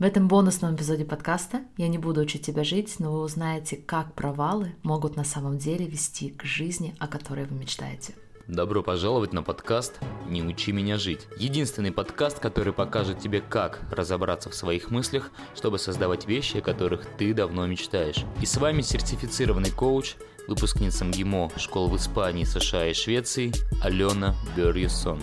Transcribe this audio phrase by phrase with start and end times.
[0.00, 4.14] В этом бонусном эпизоде подкаста я не буду учить тебя жить, но вы узнаете, как
[4.14, 8.14] провалы могут на самом деле вести к жизни, о которой вы мечтаете.
[8.48, 11.28] Добро пожаловать на подкаст «Не учи меня жить».
[11.36, 17.04] Единственный подкаст, который покажет тебе, как разобраться в своих мыслях, чтобы создавать вещи, о которых
[17.18, 18.24] ты давно мечтаешь.
[18.40, 20.14] И с вами сертифицированный коуч,
[20.48, 25.20] выпускница МГИМО школ в Испании, США и Швеции Алена Берьюсон.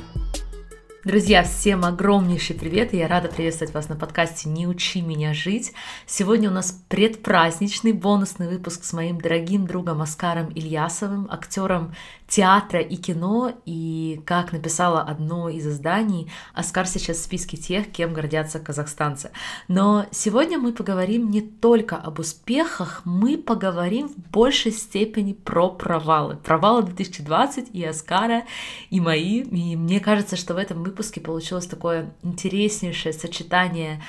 [1.07, 5.71] Друзья, всем огромнейший привет, я рада приветствовать вас на подкасте «Не учи меня жить».
[6.05, 11.95] Сегодня у нас предпраздничный бонусный выпуск с моим дорогим другом Оскаром Ильясовым, актером
[12.27, 18.13] театра и кино, и, как написала одно из изданий, Оскар сейчас в списке тех, кем
[18.13, 19.31] гордятся казахстанцы.
[19.67, 26.35] Но сегодня мы поговорим не только об успехах, мы поговорим в большей степени про провалы.
[26.35, 28.43] Провалы 2020 и Оскара,
[28.89, 29.41] и мои.
[29.41, 34.01] И мне кажется, что в этом выпуске получилось такое интереснейшее сочетание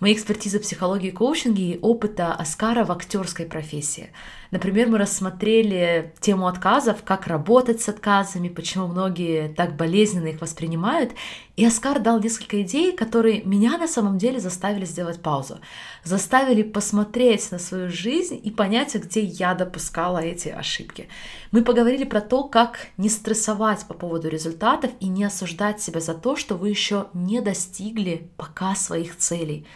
[0.00, 4.10] моей экспертизы психологии и коучинге и опыта Оскара в актерской профессии.
[4.50, 11.12] Например, мы рассмотрели тему отказов, как работать с отказами, почему многие так болезненно их воспринимают.
[11.56, 15.58] И Оскар дал несколько идей, которые меня на самом деле заставили сделать паузу.
[16.02, 21.08] Заставили посмотреть на свою жизнь и понять, где я допускала эти ошибки.
[21.50, 26.14] Мы поговорили про то, как не стрессовать по поводу результатов и не осуждать себя за
[26.14, 29.66] то, что вы еще не достигли пока своих целей.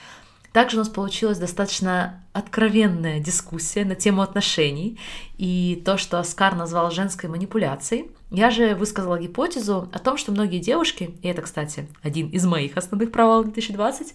[0.53, 4.99] Также у нас получилась достаточно откровенная дискуссия на тему отношений
[5.39, 8.11] и то, что Оскар назвал женской манипуляцией.
[8.31, 12.77] Я же высказала гипотезу о том, что многие девушки, и это, кстати, один из моих
[12.77, 14.15] основных провалов 2020,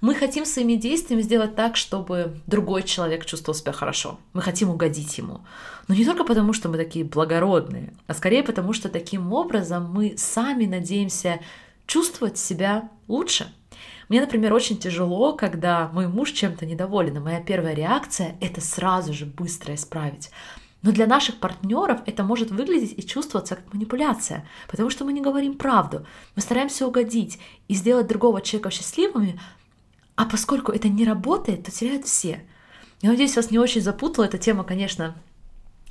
[0.00, 4.18] мы хотим своими действиями сделать так, чтобы другой человек чувствовал себя хорошо.
[4.32, 5.40] Мы хотим угодить ему.
[5.86, 10.14] Но не только потому, что мы такие благородные, а скорее потому, что таким образом мы
[10.16, 11.40] сами надеемся
[11.86, 13.52] чувствовать себя лучше–
[14.08, 19.12] мне, например, очень тяжело, когда мой муж чем-то недоволен, и моя первая реакция— это сразу
[19.12, 20.30] же быстро исправить.
[20.82, 25.20] Но для наших партнеров это может выглядеть и чувствоваться как манипуляция, потому что мы не
[25.20, 26.06] говорим правду.
[26.36, 29.40] Мы стараемся угодить и сделать другого человека счастливыми,
[30.14, 32.44] а поскольку это не работает, то теряют все.
[33.02, 35.16] Я надеюсь, вас не очень запутала эта тема, конечно,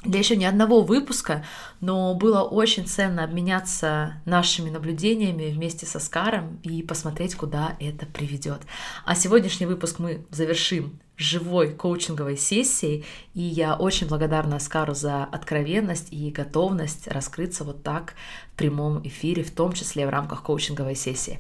[0.04, 1.44] для еще ни одного выпуска,
[1.82, 8.62] но было очень ценно обменяться нашими наблюдениями вместе со Скаром и посмотреть, куда это приведет.
[9.06, 16.08] А сегодняшний выпуск мы завершим живой коучинговой сессией, и я очень благодарна Аскару за откровенность
[16.12, 18.14] и готовность раскрыться вот так
[18.54, 21.40] в прямом эфире, в том числе в рамках коучинговой сессии.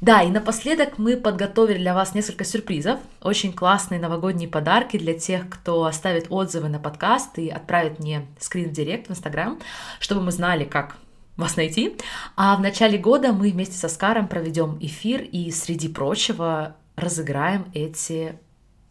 [0.00, 5.48] Да, и напоследок мы подготовили для вас несколько сюрпризов, очень классные новогодние подарки для тех,
[5.50, 9.58] кто оставит отзывы на подкаст и отправит мне скрин в директ в Инстаграм,
[10.00, 10.96] чтобы мы знали, как
[11.36, 11.96] вас найти.
[12.34, 18.38] А в начале года мы вместе со Скаром проведем эфир и, среди прочего, разыграем эти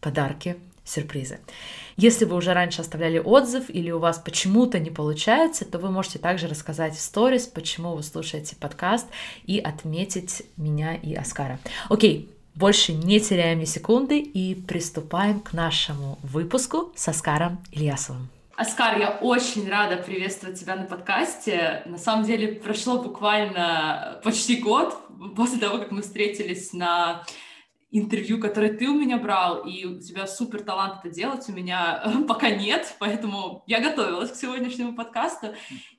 [0.00, 1.40] подарки, сюрпризы.
[1.96, 6.18] Если вы уже раньше оставляли отзыв или у вас почему-то не получается, то вы можете
[6.18, 9.06] также рассказать в сторис, почему вы слушаете подкаст
[9.44, 11.58] и отметить меня и Оскара.
[11.88, 18.28] Окей, больше не теряем ни секунды и приступаем к нашему выпуску с Оскаром Ильясовым.
[18.56, 21.82] Оскар, я очень рада приветствовать тебя на подкасте.
[21.86, 24.98] На самом деле прошло буквально почти год
[25.36, 27.24] после того, как мы встретились на
[27.90, 32.02] интервью, которое ты у меня брал, и у тебя супер талант это делать, у меня
[32.28, 35.54] пока нет, поэтому я готовилась к сегодняшнему подкасту.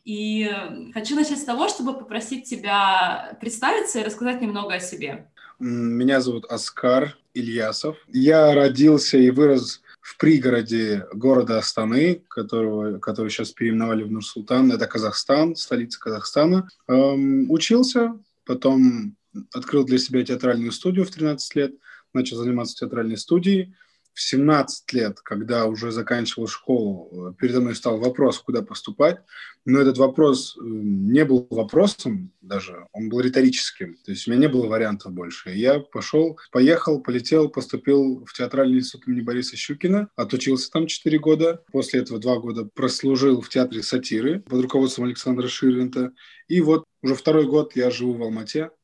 [0.06, 0.50] И
[0.94, 5.30] хочу начать с того, чтобы попросить тебя представиться и рассказать немного о себе.
[5.60, 7.98] Меня зовут Оскар Ильясов.
[8.08, 14.72] Я родился и вырос в пригороде города Астаны, которого, который сейчас переименовали в Нур-Султан.
[14.72, 16.70] Это Казахстан, столица Казахстана.
[16.88, 19.16] Эм, учился, потом
[19.54, 21.74] открыл для себя театральную студию в 13 лет,
[22.14, 23.76] начал заниматься театральной студией.
[24.14, 29.22] В 17 лет, когда уже заканчивал школу, передо мной стал вопрос, куда поступать.
[29.64, 33.96] Но этот вопрос э, не был вопросом даже, он был риторическим.
[34.04, 35.52] То есть у меня не было вариантов больше.
[35.52, 41.64] Я пошел, поехал, полетел, поступил в театральный институт имени Бориса Щукина, отучился там 4 года.
[41.72, 46.12] После этого 2 года прослужил в театре сатиры под руководством Александра Ширвинта.
[46.50, 48.79] И вот уже второй год я живу в Алмате, Э,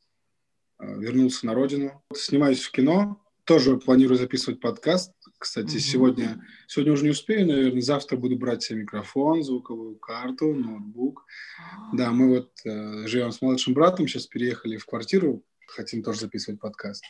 [0.79, 2.03] вернулся на родину.
[2.13, 5.13] Снимаюсь в кино, тоже планирую записывать подкаст.
[5.37, 5.79] Кстати, mm-hmm.
[5.79, 11.25] сегодня, сегодня уже не успею, наверное, завтра буду брать себе микрофон, звуковую карту, ноутбук.
[11.25, 11.97] Mm-hmm.
[11.97, 16.59] Да, мы вот э, живем с младшим братом, сейчас переехали в квартиру, хотим тоже записывать
[16.59, 17.03] подкаст.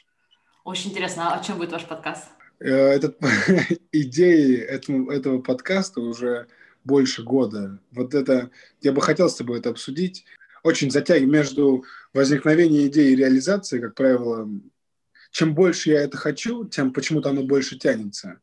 [0.63, 2.25] Очень интересно, а о чем будет ваш подкаст?
[2.59, 3.17] Э, этот,
[3.91, 6.47] идеи этого, этого подкаста уже
[6.83, 7.79] больше года.
[7.91, 8.51] Вот это,
[8.81, 10.25] я бы хотел с тобой это обсудить
[10.65, 14.49] очень затягивает между возникновением идеи и реализацией, как правило,
[15.29, 18.41] чем больше я это хочу, тем почему-то оно больше тянется.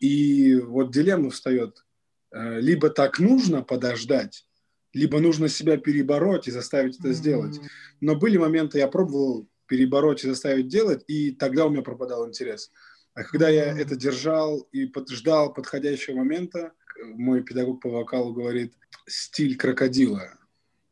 [0.00, 1.84] И вот дилемма встает.
[2.32, 4.46] Э, либо так нужно подождать,
[4.94, 7.60] либо нужно себя перебороть и заставить это сделать.
[8.00, 12.70] Но были моменты, я пробовал перебороть и заставить делать, и тогда у меня пропадал интерес.
[13.12, 18.72] А когда я это держал и под, ждал подходящего момента, мой педагог по вокалу говорит,
[19.06, 20.38] стиль крокодила.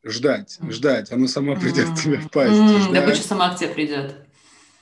[0.05, 2.53] Ждать, ждать, оно само придет к тебе в пасть.
[2.53, 4.15] Mm, добыча сама к тебе придет.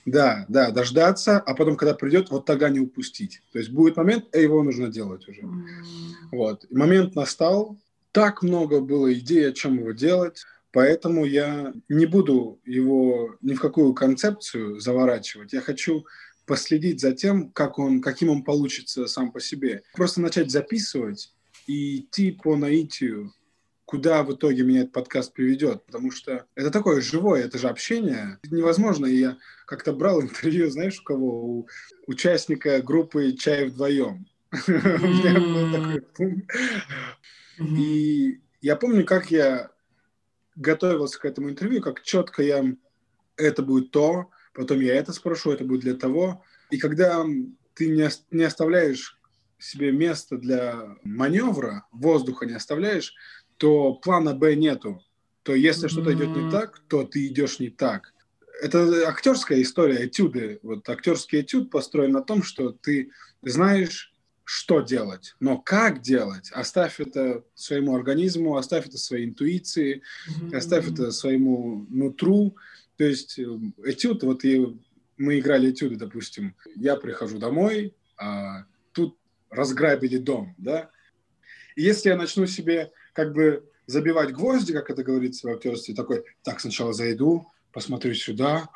[0.05, 3.41] Да, да, дождаться, а потом, когда придет, вот тогда не упустить.
[3.51, 5.41] То есть будет момент, и его нужно делать уже.
[5.41, 5.63] Mm.
[6.31, 6.65] Вот.
[6.69, 7.77] И момент настал,
[8.11, 13.61] так много было идей, о чем его делать, поэтому я не буду его ни в
[13.61, 15.53] какую концепцию заворачивать.
[15.53, 16.05] Я хочу
[16.45, 19.83] последить за тем, как он, каким он получится сам по себе.
[19.93, 21.31] Просто начать записывать
[21.67, 23.33] и идти по наитию,
[23.91, 28.39] куда в итоге меня этот подкаст приведет, потому что это такое живое, это же общение.
[28.49, 29.05] Невозможно.
[29.05, 31.43] Я как-то брал интервью, знаешь, у кого?
[31.43, 31.67] У
[32.07, 34.25] участника группы «Чай вдвоем».
[37.59, 39.71] И я помню, как я
[40.55, 42.63] готовился к этому интервью, как четко я
[43.35, 46.45] это будет то, потом я это спрошу, это будет для того.
[46.69, 47.25] И когда
[47.73, 49.19] ты не, не оставляешь
[49.61, 53.13] себе места для маневра, воздуха не оставляешь,
[53.61, 55.03] то плана Б нету.
[55.43, 55.91] То если mm-hmm.
[55.91, 58.11] что-то идет не так, то ты идешь не так.
[58.59, 60.59] Это актерская история, этюды.
[60.63, 63.11] Вот актерский этюд построен на том, что ты
[63.43, 70.55] знаешь, что делать, но как делать, оставь это своему организму, оставь это своей интуиции, mm-hmm.
[70.55, 72.55] оставь это своему нутру.
[72.97, 73.45] То есть э,
[73.85, 74.75] этюд, вот и
[75.17, 79.19] мы играли этюды, допустим, я прихожу домой, а тут
[79.51, 80.89] разграбили дом, да,
[81.75, 86.23] и если я начну себе как бы забивать гвозди, как это говорится в актерстве, такой,
[86.43, 88.69] так, сначала зайду, посмотрю сюда,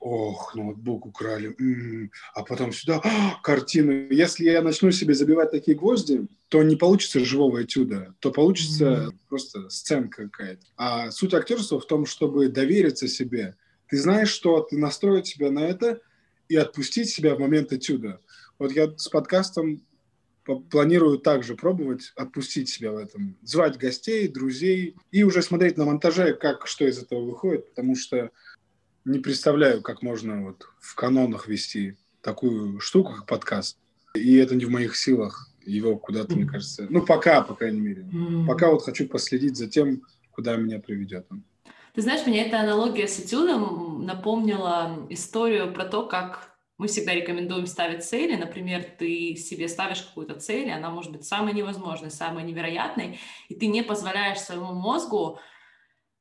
[0.00, 3.02] ох, ноутбук украли, м-м, а потом сюда,
[3.42, 4.08] картину.
[4.10, 9.14] Если я начну себе забивать такие гвозди, то не получится живого этюда, то получится mm-hmm.
[9.28, 10.66] просто сценка какая-то.
[10.76, 13.56] А суть актерства в том, чтобы довериться себе.
[13.88, 16.00] Ты знаешь, что ты настроить себя на это
[16.48, 18.20] и отпустить себя в момент этюда.
[18.58, 19.82] Вот я с подкастом
[20.70, 26.34] планирую также пробовать отпустить себя в этом, звать гостей, друзей и уже смотреть на монтаже,
[26.34, 28.30] как что из этого выходит, потому что
[29.04, 33.78] не представляю, как можно вот в канонах вести такую штуку, как подкаст.
[34.14, 36.36] И это не в моих силах его куда-то, mm-hmm.
[36.36, 36.86] мне кажется.
[36.88, 38.02] Ну, пока, по крайней мере.
[38.02, 38.46] Mm-hmm.
[38.46, 40.02] Пока вот хочу последить за тем,
[40.32, 41.44] куда меня приведет он.
[41.94, 47.66] Ты знаешь, меня эта аналогия с этюдом напомнила историю про то, как мы всегда рекомендуем
[47.66, 48.36] ставить цели.
[48.36, 53.18] Например, ты себе ставишь какую-то цель, и она может быть самой невозможной, самой невероятной,
[53.48, 55.38] и ты не позволяешь своему мозгу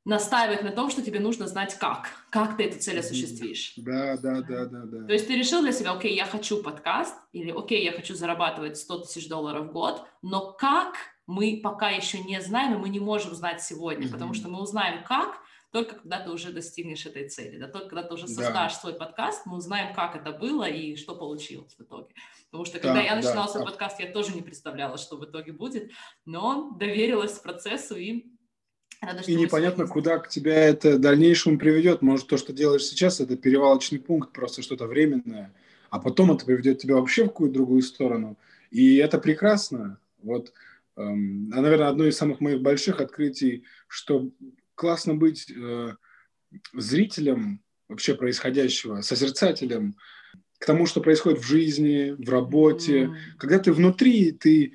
[0.06, 3.74] настаивать на том, что тебе нужно знать как, как ты эту цель осуществишь.
[3.76, 5.08] Да, да, да, да, да.
[5.08, 8.78] То есть ты решил для себя, окей, я хочу подкаст, или окей, я хочу зарабатывать
[8.78, 13.00] 100 тысяч долларов в год, но как мы пока еще не знаем, и мы не
[13.00, 14.12] можем знать сегодня, mm-hmm.
[14.12, 15.40] потому что мы узнаем как,
[15.76, 18.80] только когда ты уже достигнешь этой цели, да, только когда ты уже создашь да.
[18.80, 22.14] свой подкаст, мы узнаем, как это было и что получилось в итоге.
[22.50, 23.72] Потому что когда да, я начинала да, свой да.
[23.72, 25.92] подкаст, я тоже не представляла, что в итоге будет,
[26.24, 28.24] но доверилась процессу и
[29.02, 32.02] Рада, и непонятно, куда к тебя это в дальнейшем приведет.
[32.02, 35.54] Может, то, что делаешь сейчас, это перевалочный пункт, просто что-то временное,
[35.90, 38.38] а потом это приведет тебя вообще в какую-то другую сторону.
[38.72, 40.00] И это прекрасно.
[40.24, 40.54] Вот,
[40.96, 44.30] эм, а, наверное, одно из самых моих больших открытий, что
[44.76, 45.96] классно быть э,
[46.74, 49.96] зрителем вообще происходящего, созерцателем
[50.60, 53.04] к тому, что происходит в жизни, в работе.
[53.04, 53.16] Mm.
[53.38, 54.74] Когда ты внутри, ты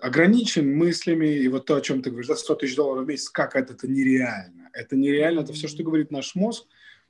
[0.00, 3.28] ограничен мыслями, и вот то, о чем ты говоришь, да, 100 тысяч долларов в месяц,
[3.30, 4.70] как это, это нереально.
[4.72, 6.66] Это нереально, это все, что говорит наш мозг,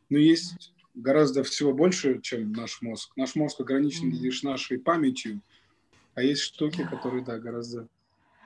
[0.09, 3.13] но есть гораздо всего больше, чем наш мозг.
[3.17, 5.41] Наш мозг ограничен лишь нашей памятью,
[6.15, 7.89] а есть штуки, которые, да, гораздо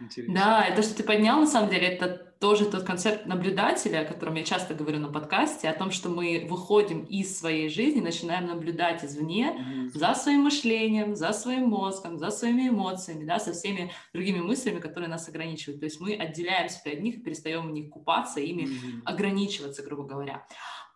[0.01, 0.35] Интересно.
[0.35, 4.35] Да, это, что ты поднял, на самом деле, это тоже тот концепт наблюдателя, о котором
[4.35, 9.05] я часто говорю на подкасте, о том, что мы выходим из своей жизни, начинаем наблюдать
[9.05, 9.99] извне mm-hmm.
[9.99, 15.09] за своим мышлением, за своим мозгом, за своими эмоциями, да, со всеми другими мыслями, которые
[15.09, 15.81] нас ограничивают.
[15.81, 19.03] То есть мы отделяем себя от них и перестаем в них купаться, ими mm-hmm.
[19.07, 20.47] ограничиваться, грубо говоря.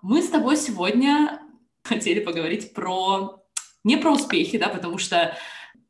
[0.03, 1.41] Мы с тобой сегодня
[1.85, 3.41] хотели поговорить про
[3.83, 5.37] не про успехи, да, потому что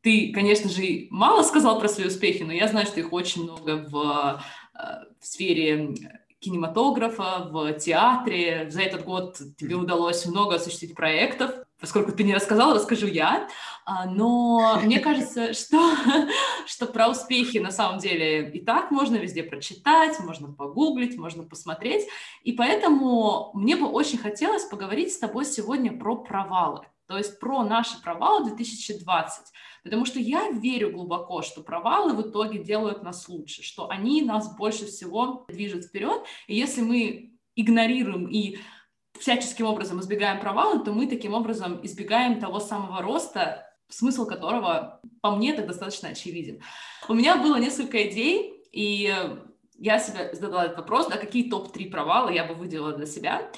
[0.01, 3.87] ты, конечно же, мало сказал про свои успехи, но я знаю, что их очень много
[3.89, 4.79] в, э,
[5.19, 5.93] в сфере
[6.41, 8.67] кинематографа, в театре.
[8.71, 13.47] За этот год тебе удалось много осуществить проектов, поскольку ты не рассказала, расскажу я.
[13.85, 15.93] А, но мне кажется, что,
[16.65, 22.07] что про успехи на самом деле и так можно везде прочитать, можно погуглить, можно посмотреть.
[22.43, 26.87] И поэтому мне бы очень хотелось поговорить с тобой сегодня про провалы.
[27.07, 29.51] То есть про наши провалы 2020.
[29.83, 34.55] Потому что я верю глубоко, что провалы в итоге делают нас лучше, что они нас
[34.55, 36.23] больше всего движут вперед.
[36.47, 38.57] И если мы игнорируем и
[39.19, 45.31] всяческим образом избегаем провала, то мы таким образом избегаем того самого роста, смысл которого, по
[45.31, 46.61] мне, так достаточно очевиден.
[47.07, 49.13] У меня было несколько идей, и
[49.77, 53.51] я себе задала этот вопрос, да, какие топ-3 провала я бы выделила для себя.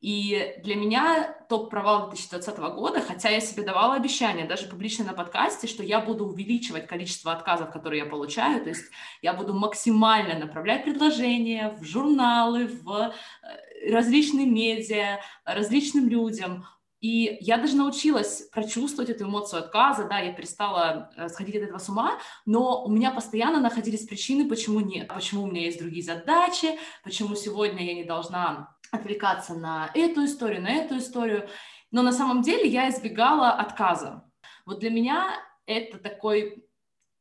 [0.00, 5.66] И для меня топ-провал 2020 года, хотя я себе давала обещание, даже публично на подкасте,
[5.66, 8.84] что я буду увеличивать количество отказов, которые я получаю, то есть
[9.20, 16.64] я буду максимально направлять предложения в журналы, в э, различные медиа, различным людям,
[17.00, 21.78] и я даже научилась прочувствовать эту эмоцию отказа, да, я перестала э, сходить от этого
[21.78, 26.04] с ума, но у меня постоянно находились причины, почему нет, почему у меня есть другие
[26.04, 31.48] задачи, почему сегодня я не должна отвлекаться на эту историю, на эту историю.
[31.90, 34.24] Но на самом деле я избегала отказа.
[34.66, 35.34] Вот для меня
[35.66, 36.66] это такой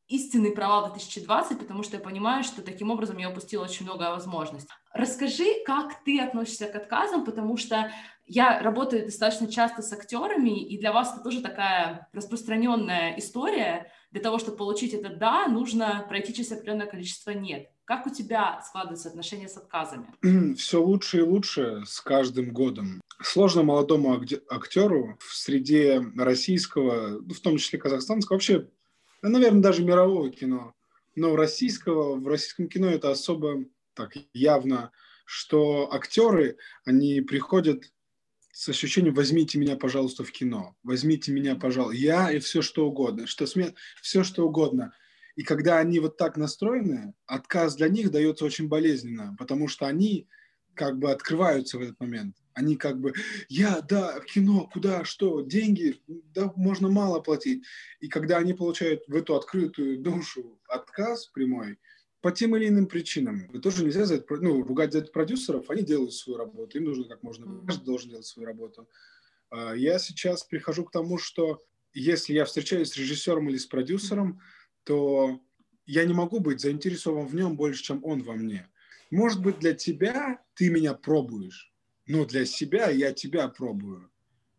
[0.10, 4.74] истинный провал 2020, потому что я понимаю, что таким образом я упустила очень много возможностей.
[4.92, 7.92] Расскажи, как ты относишься к отказам, потому что
[8.30, 13.92] я работаю достаточно часто с актерами, и для вас это тоже такая распространенная история.
[14.12, 17.70] Для того, чтобы получить это «да», нужно пройти через определенное количество «нет».
[17.86, 20.14] Как у тебя складываются отношения с отказами?
[20.56, 23.02] Все лучше и лучше с каждым годом.
[23.20, 28.68] Сложно молодому актеру в среде российского, ну, в том числе казахстанского, вообще,
[29.24, 30.76] наверное, даже мирового кино,
[31.16, 34.92] но российского, в российском кино это особо так явно,
[35.26, 37.92] что актеры, они приходят
[38.60, 43.26] с ощущением «возьмите меня, пожалуйста, в кино», «возьмите меня, пожалуйста», я и все что угодно,
[43.26, 43.74] что сме...
[44.02, 44.94] все что угодно–
[45.40, 50.28] и когда они вот так настроены, отказ для них дается очень болезненно, потому что они
[50.74, 52.36] как бы открываются в этот момент.
[52.54, 53.14] Они как бы,
[53.48, 57.64] я, да, кино, куда, что, деньги, да, можно мало платить.
[58.02, 61.78] И когда они получают в эту открытую душу отказ прямой,
[62.22, 63.50] по тем или иным причинам.
[63.50, 66.86] Это тоже нельзя за это, ну, ругать за это продюсеров, они делают свою работу, им
[66.86, 68.90] нужно как можно, каждый должен делать свою работу.
[69.50, 74.42] А, я сейчас прихожу к тому, что если я встречаюсь с режиссером или с продюсером,
[74.84, 75.40] то
[75.86, 78.70] я не могу быть заинтересован в нем больше, чем он во мне.
[79.12, 81.74] Может быть, для тебя ты меня пробуешь,
[82.06, 84.12] но для себя я тебя пробую.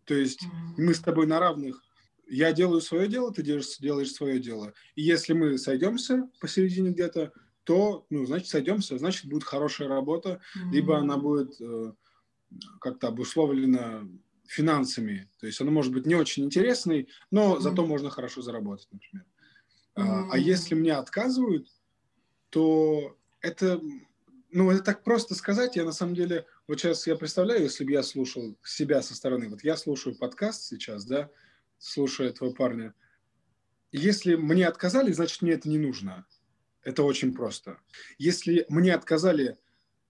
[0.04, 0.40] То есть
[0.76, 1.84] мы с тобой на равных.
[2.26, 4.72] Я делаю свое дело, ты делаешь, делаешь свое дело.
[4.94, 7.32] И если мы сойдемся посередине где-то,
[7.70, 10.70] то, ну, значит, сойдемся, значит, будет хорошая работа, mm-hmm.
[10.72, 11.92] либо она будет э,
[12.80, 14.08] как-то обусловлена
[14.44, 15.30] финансами.
[15.38, 17.60] То есть она может быть не очень интересной, но mm-hmm.
[17.60, 19.24] зато можно хорошо заработать, например.
[19.94, 20.28] Mm-hmm.
[20.32, 21.68] А если мне отказывают,
[22.48, 23.80] то это,
[24.50, 25.76] ну, это так просто сказать.
[25.76, 29.48] Я на самом деле, вот сейчас я представляю, если бы я слушал себя со стороны,
[29.48, 31.30] вот я слушаю подкаст сейчас, да,
[31.78, 32.94] слушаю этого парня.
[33.92, 36.26] Если мне отказали, значит, мне это не нужно.
[36.82, 37.78] Это очень просто.
[38.18, 39.58] Если мне отказали,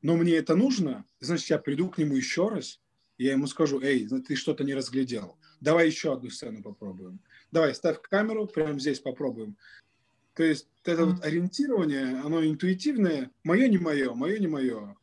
[0.03, 2.81] но мне это нужно, значит, я приду к нему еще раз,
[3.19, 5.37] и я ему скажу, эй, ты что-то не разглядел.
[5.61, 7.21] Давай еще одну сцену попробуем.
[7.53, 9.57] Давай, ставь камеру, прямо здесь попробуем.
[10.35, 13.31] То есть это вот ориентирование, оно интуитивное.
[13.43, 14.97] Мое не мое, мое не мое.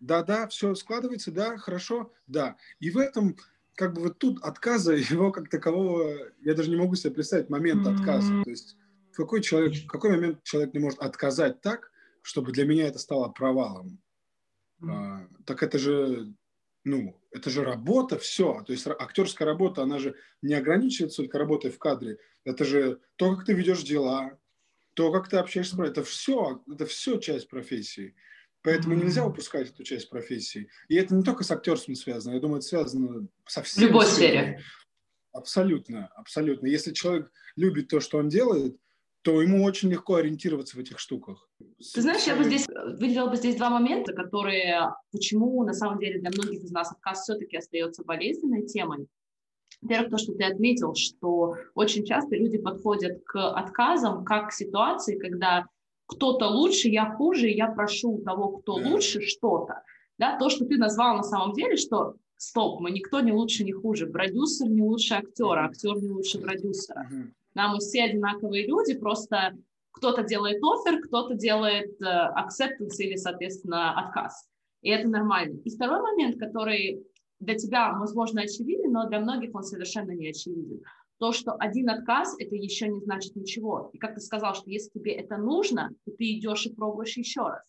[0.00, 2.56] Да-да, все складывается, да, хорошо, да.
[2.78, 3.36] И в этом
[3.74, 7.86] как бы вот тут отказа его как такового, я даже не могу себе представить момент
[7.86, 8.42] отказа.
[8.44, 8.76] То есть
[9.18, 11.90] какой, человек, в какой момент человек не может отказать так,
[12.22, 14.00] чтобы для меня это стало провалом?
[14.82, 16.32] А, так это же
[16.84, 18.62] ну, это же работа, все.
[18.66, 22.18] То есть актерская работа, она же не ограничивается только работой в кадре.
[22.44, 24.38] Это же то, как ты ведешь дела,
[24.94, 28.14] то, как ты общаешься с это все, это все часть профессии.
[28.62, 29.04] Поэтому mm-hmm.
[29.04, 30.68] нельзя упускать эту часть профессии.
[30.88, 33.82] И это не только с актерством связано, я думаю, это связано со всем.
[33.82, 34.62] В любой сфере.
[35.32, 36.66] Абсолютно, абсолютно.
[36.66, 38.78] Если человек любит то, что он делает,
[39.28, 41.50] то ему очень легко ориентироваться в этих штуках.
[41.92, 46.18] Ты знаешь, я бы здесь выделила бы здесь два момента, которые, почему на самом деле
[46.18, 49.06] для многих из нас отказ все-таки остается болезненной темой.
[49.82, 55.18] Во-первых, то, что ты отметил, что очень часто люди подходят к отказам как к ситуации,
[55.18, 55.66] когда
[56.06, 58.88] кто-то лучше, я хуже, я прошу у того, кто да.
[58.88, 59.82] лучше, что-то.
[60.16, 63.72] Да, то, что ты назвал на самом деле, что стоп, мы никто не лучше, не
[63.72, 67.06] хуже, продюсер не лучше актера, актер не лучше продюсера.
[67.12, 67.26] Uh-huh.
[67.58, 69.58] Да, мы все одинаковые люди, просто
[69.90, 74.48] кто-то делает офер, кто-то делает uh, acceptance или, соответственно, отказ.
[74.80, 75.58] И это нормально.
[75.64, 77.04] И второй момент, который
[77.40, 80.84] для тебя, возможно, очевиден, но для многих он совершенно не очевиден.
[81.18, 83.90] То, что один отказ, это еще не значит ничего.
[83.92, 87.40] И как ты сказал, что если тебе это нужно, то ты идешь и пробуешь еще
[87.40, 87.64] раз.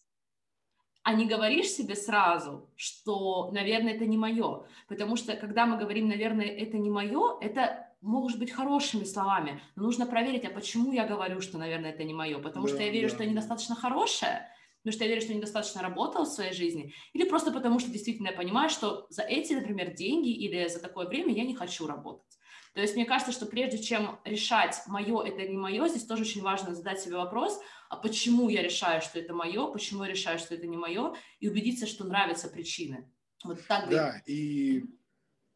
[1.02, 4.68] А не говоришь себе сразу, что, наверное, это не мое.
[4.88, 9.84] Потому что, когда мы говорим, наверное, это не мое, это может быть хорошими словами, но
[9.84, 12.40] нужно проверить, а почему я говорю, что, наверное, это не мое.
[12.40, 13.16] Потому да, что я верю, да.
[13.16, 14.50] что я недостаточно хорошая,
[14.82, 17.92] потому что я верю, что я недостаточно работала в своей жизни, или просто потому, что
[17.92, 21.88] действительно я понимаю, что за эти, например, деньги или за такое время я не хочу
[21.88, 22.40] работать.
[22.74, 26.42] То есть мне кажется, что прежде чем решать, мое это не мое, здесь тоже очень
[26.42, 30.56] важно задать себе вопрос, а почему я решаю, что это мое, почему я решаю, что
[30.56, 33.12] это не мое, и убедиться, что нравятся причины.
[33.44, 33.90] Вот так.
[33.90, 34.84] Да, и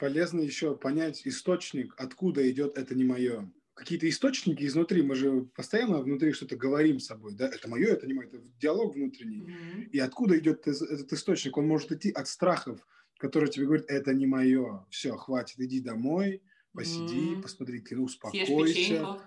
[0.04, 3.50] полезно еще понять источник, откуда идет это не мое.
[3.74, 8.06] Какие-то источники изнутри, мы же постоянно внутри что-то говорим с собой, да, это мое, это
[8.06, 9.44] не мое, это диалог внутренний.
[9.44, 9.84] Mm-hmm.
[9.94, 11.56] И откуда идет этот источник?
[11.56, 12.86] Он может идти от страхов,
[13.18, 16.44] которые тебе говорят, это не мое, все, хватит, иди домой,
[16.74, 17.42] посиди, mm-hmm.
[17.42, 19.22] посмотри кино, успокойся.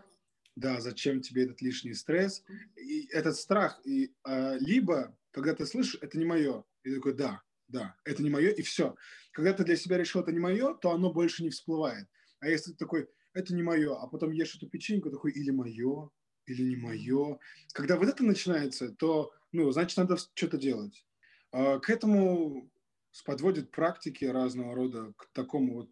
[0.56, 2.44] Да, зачем тебе этот лишний стресс?
[2.76, 7.14] И этот страх, и, а, либо, когда ты слышишь, это не мое, и ты такой,
[7.14, 8.94] да, да, это не мое, и все.
[9.32, 12.06] Когда ты для себя решил, это не мое, то оно больше не всплывает.
[12.40, 16.10] А если ты такой, это не мое, а потом ешь эту печеньку, такой, или мое,
[16.46, 17.38] или не мое.
[17.72, 21.04] Когда вот это начинается, то, ну, значит, надо что-то делать.
[21.52, 22.70] А к этому
[23.24, 25.90] подводят практики разного рода, к такому вот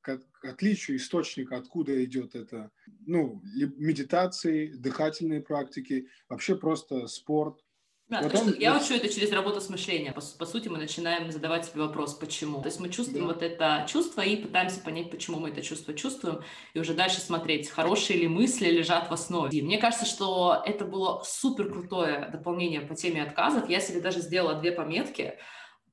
[0.00, 2.72] к отличию источника, откуда идет это,
[3.06, 7.64] ну, медитации, дыхательные практики, вообще просто спорт.
[8.12, 10.12] Да, вот он, я учу это через работу с мышлением.
[10.12, 12.60] По, по сути, мы начинаем задавать себе вопрос, почему.
[12.60, 13.32] То есть мы чувствуем да.
[13.32, 16.42] вот это чувство и пытаемся понять, почему мы это чувство чувствуем,
[16.74, 19.58] и уже дальше смотреть, хорошие ли мысли лежат в основе.
[19.58, 23.70] И мне кажется, что это было супер крутое дополнение по теме отказов.
[23.70, 25.38] Я себе даже сделала две пометки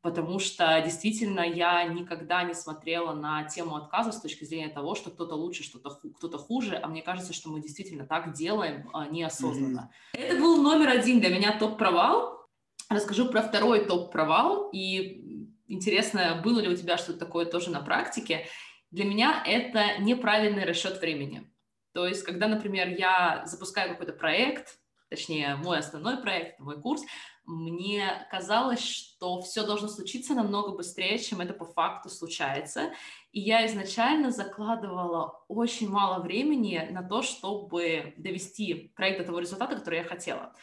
[0.01, 5.11] потому что действительно я никогда не смотрела на тему отказа с точки зрения того, что
[5.11, 9.91] кто-то лучше, что-то кто-то хуже, а мне кажется, что мы действительно так делаем а, неосознанно.
[10.15, 10.19] Mm-hmm.
[10.19, 12.47] Это был номер один для меня топ-провал.
[12.89, 18.47] Расскажу про второй топ-провал, и интересно, было ли у тебя что-то такое тоже на практике.
[18.91, 21.51] Для меня это неправильный расчет времени.
[21.93, 24.79] То есть, когда, например, я запускаю какой-то проект,
[25.09, 27.01] точнее, мой основной проект, мой курс,
[27.49, 32.93] мне казалось, что все должно случиться намного быстрее, чем это по факту случается.
[33.31, 39.75] И я изначально закладывала очень мало времени на то, чтобы довести проект до того результата,
[39.75, 40.53] который я хотела.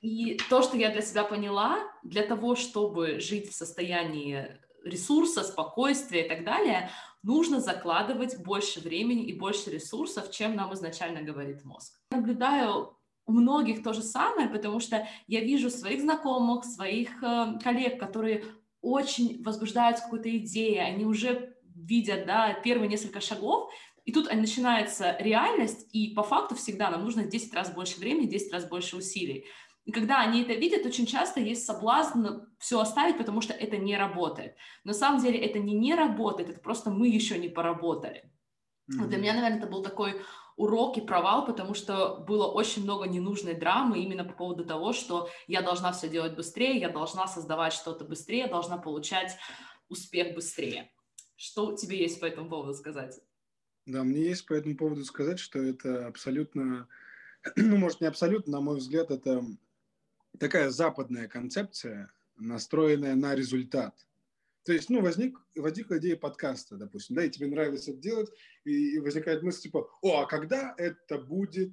[0.00, 6.24] И то, что я для себя поняла, для того, чтобы жить в состоянии ресурса, спокойствия
[6.24, 6.88] и так далее,
[7.24, 12.00] нужно закладывать больше времени и больше ресурсов, чем нам изначально говорит мозг.
[12.12, 17.98] Наблюдаю у многих то же самое, потому что я вижу своих знакомых, своих э, коллег,
[18.00, 18.44] которые
[18.80, 23.70] очень возбуждаются какой-то идеей, они уже видят, да, первые несколько шагов,
[24.04, 28.52] и тут начинается реальность, и по факту всегда нам нужно 10 раз больше времени, 10
[28.52, 29.46] раз больше усилий.
[29.84, 32.26] И когда они это видят, очень часто есть соблазн
[32.58, 34.56] все оставить, потому что это не работает.
[34.84, 38.30] На самом деле это не не работает, это просто мы еще не поработали.
[38.90, 39.06] Mm-hmm.
[39.06, 40.20] Для меня, наверное, это был такой
[40.60, 45.30] урок и провал, потому что было очень много ненужной драмы именно по поводу того, что
[45.46, 49.38] я должна все делать быстрее, я должна создавать что-то быстрее, должна получать
[49.88, 50.92] успех быстрее.
[51.34, 53.18] Что тебе есть по этому поводу сказать?
[53.86, 56.86] Да, мне есть по этому поводу сказать, что это абсолютно,
[57.56, 59.42] ну, может, не абсолютно, на мой взгляд, это
[60.38, 63.94] такая западная концепция, настроенная на результат–
[64.64, 68.30] то есть, ну, возник, возникла идея подкаста, допустим, да, и тебе нравится это делать,
[68.64, 71.72] и, и возникает мысль, типа, о, а когда это будет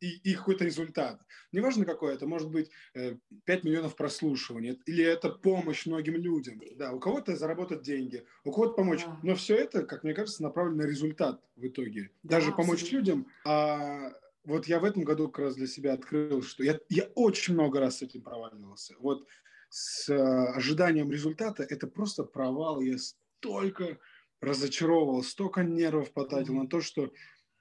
[0.00, 1.20] и, и какой-то результат.
[1.52, 6.60] Неважно какой, это может быть э, 5 миллионов прослушиваний, или это помощь многим людям.
[6.76, 9.04] Да, у кого-то заработать деньги, у кого-то помочь.
[9.04, 9.18] Да.
[9.22, 12.10] Но все это, как мне кажется, направлено на результат в итоге.
[12.22, 12.62] Да, Даже абсолютно.
[12.62, 13.26] помочь людям.
[13.44, 14.12] А
[14.44, 17.80] вот я в этом году как раз для себя открыл, что я, я очень много
[17.80, 18.94] раз с этим проваливался.
[19.00, 19.26] Вот
[19.68, 20.16] с э,
[20.54, 22.80] ожиданием результата, это просто провал.
[22.80, 23.98] Я столько
[24.40, 27.12] разочаровал, столько нервов потратил на то, что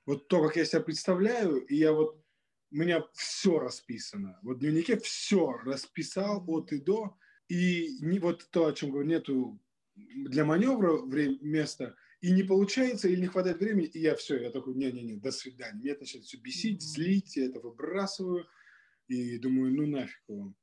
[0.06, 2.24] вот то, как я себя представляю, и я вот,
[2.72, 4.39] у меня все расписано.
[4.41, 7.17] Вот в дневнике все расписал от и до,
[7.48, 9.60] и не, вот то, о чем говорю, нету
[9.96, 14.50] для маневра время, места, и не получается, или не хватает времени, и я все, я
[14.50, 15.80] такой, не-не-не, до свидания.
[15.80, 18.48] Меня это начинает все бесить, злить, я это выбрасываю,
[19.08, 20.56] и думаю, ну нафиг вам.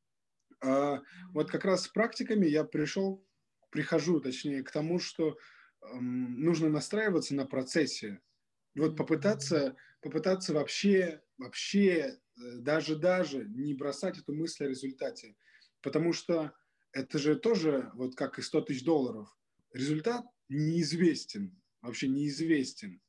[0.64, 3.26] А вот как раз с практиками я пришел,
[3.70, 5.36] прихожу, точнее, к тому, что
[5.82, 8.20] эм, нужно настраиваться на процессе.
[8.74, 12.18] Вот попытаться, попытаться вообще, вообще э,
[12.60, 15.36] даже, даже не бросать эту мысль о результате.
[15.82, 16.54] Потому что
[16.92, 19.28] это же тоже, вот как и 100 тысяч долларов,
[19.72, 23.02] результат неизвестен, вообще неизвестен.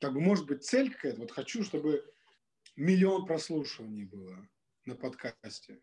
[0.00, 2.04] Как бы может быть цель какая-то, вот хочу, чтобы
[2.76, 4.48] миллион прослушиваний было
[4.84, 5.80] на подкасте.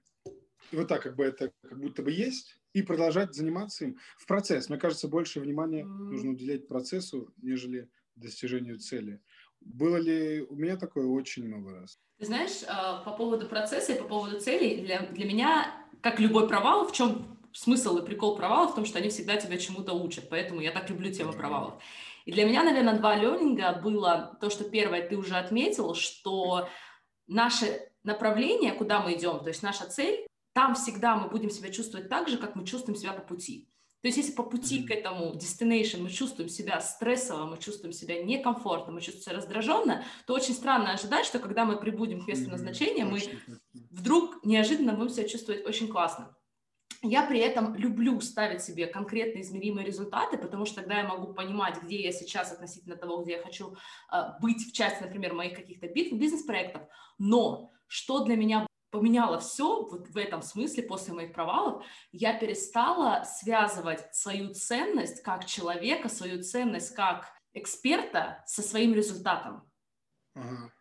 [0.72, 4.70] Вот так как бы это как будто бы есть, и продолжать заниматься им в процесс.
[4.70, 9.22] Мне кажется, больше внимания нужно уделять процессу, нежели достижению цели.
[9.62, 12.00] Было ли у меня такое очень много раз?
[12.20, 16.48] Ты знаешь, а, по поводу процесса и по поводу целей, для, для меня, как любой
[16.48, 20.30] провал, в чем смысл и прикол провалов в том, что они всегда тебя чему-то учат,
[20.30, 21.82] поэтому я так люблю тему провалов.
[22.26, 26.70] И для меня, наверное, два лернинга было то, что первое, ты уже отметил, что
[27.26, 30.28] наше направление, куда мы идем, то есть наша цель,
[30.58, 33.70] там всегда мы будем себя чувствовать так же, как мы чувствуем себя по пути.
[34.02, 38.24] То есть если по пути к этому destination мы чувствуем себя стрессово, мы чувствуем себя
[38.24, 42.50] некомфортно, мы чувствуем себя раздраженно, то очень странно ожидать, что когда мы прибудем к месту
[42.50, 43.22] назначения, мы
[43.92, 46.36] вдруг неожиданно будем себя чувствовать очень классно.
[47.04, 51.84] Я при этом люблю ставить себе конкретно измеримые результаты, потому что тогда я могу понимать,
[51.84, 53.76] где я сейчас относительно того, где я хочу
[54.12, 56.82] э, быть в части, например, моих каких-то бизнес-проектов.
[57.20, 63.24] Но что для меня поменяло все вот в этом смысле после моих провалов, я перестала
[63.24, 69.70] связывать свою ценность как человека, свою ценность как эксперта со своим результатом.
[70.36, 70.72] Ага.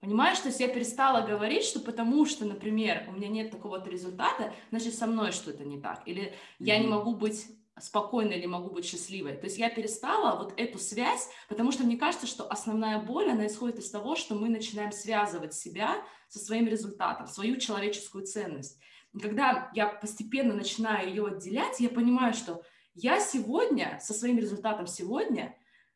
[0.00, 4.52] Понимаешь, то есть я перестала говорить, что потому что, например, у меня нет такого-то результата,
[4.70, 6.06] значит, со мной что-то не так.
[6.06, 7.46] Или я не могу быть
[7.78, 9.36] спокойной или могу быть счастливой.
[9.36, 13.46] То есть я перестала вот эту связь, потому что мне кажется, что основная боль, она
[13.46, 18.78] исходит из того, что мы начинаем связывать себя со своим результатом, свою человеческую ценность.
[19.12, 22.62] И когда я постепенно начинаю ее отделять, я понимаю, что
[22.94, 25.54] я сегодня, со своим результатом сегодня,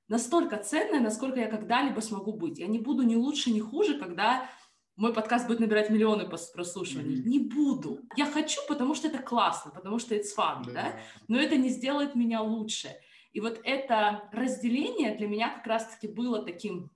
[0.08, 2.58] настолько ценная, насколько я когда-либо смогу быть.
[2.58, 4.48] Я не буду ни лучше, ни хуже, когда
[5.00, 7.16] мой подкаст будет набирать миллионы прослушиваний.
[7.16, 7.28] Mm-hmm.
[7.28, 8.00] Не буду.
[8.16, 10.72] Я хочу, потому что это классно, потому что it's fun, да.
[10.72, 11.00] да?
[11.26, 12.90] Но это не сделает меня лучше.
[13.32, 16.90] И вот это разделение для меня как раз-таки было таким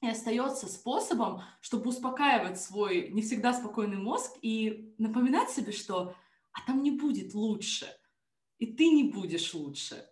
[0.00, 6.14] и остается способом, чтобы успокаивать свой не всегда спокойный мозг и напоминать себе, что
[6.52, 7.86] а там не будет лучше,
[8.58, 10.06] и ты не будешь лучше,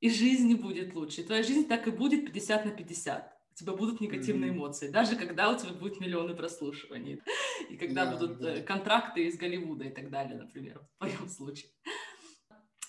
[0.00, 3.39] и жизнь не будет лучше, и твоя жизнь так и будет 50 на 50 у
[3.60, 4.56] тебя будут негативные mm-hmm.
[4.56, 7.20] эмоции, даже когда у тебя будет миллионы прослушиваний,
[7.68, 8.58] и когда yeah, будут yeah.
[8.58, 11.70] Э, контракты из Голливуда и так далее, например, в твоем случае.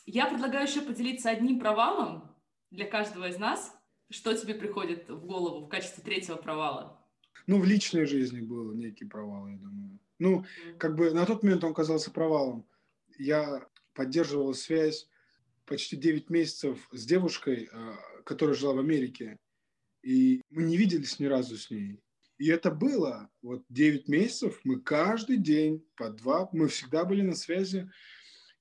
[0.05, 2.35] Я предлагаю еще поделиться одним провалом
[2.71, 3.73] для каждого из нас.
[4.09, 7.01] Что тебе приходит в голову в качестве третьего провала?
[7.47, 9.99] Ну, в личной жизни был некий провал, я думаю.
[10.19, 10.77] Ну, mm-hmm.
[10.77, 12.67] как бы на тот момент он казался провалом.
[13.17, 15.07] Я поддерживал связь
[15.65, 17.93] почти 9 месяцев с девушкой, э,
[18.25, 19.39] которая жила в Америке.
[20.03, 21.99] И мы не виделись ни разу с ней.
[22.37, 27.35] И это было вот 9 месяцев, мы каждый день по два, мы всегда были на
[27.35, 27.87] связи.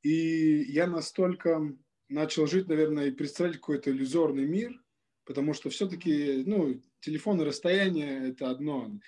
[0.03, 1.75] И я настолько
[2.11, 4.79] начал жить, наверное, и представлять какой-то иллюзорный мир,
[5.25, 9.01] потому что все-таки, ну, телефон и расстояние– это одно.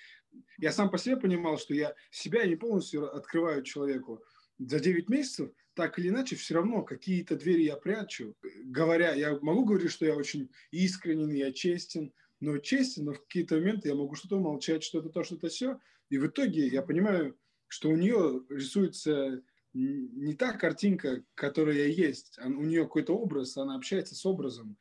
[0.57, 4.23] Я сам по себе понимал, что я себя не полностью открываю человеку.
[4.57, 8.35] За 9 месяцев, так или иначе, все равно какие-то двери я прячу.
[8.63, 12.11] Говоря, я могу говорить, что я очень искренен, я честен,
[12.43, 15.79] но честен, но в какие-то моменты я могу что-то молчать, что-то то, что-то все.
[16.09, 17.37] И в итоге я понимаю,
[17.69, 19.41] что у нее рисуется
[19.73, 24.77] не та картинка, которая есть, а у нее какой-то образ, она общается с образом.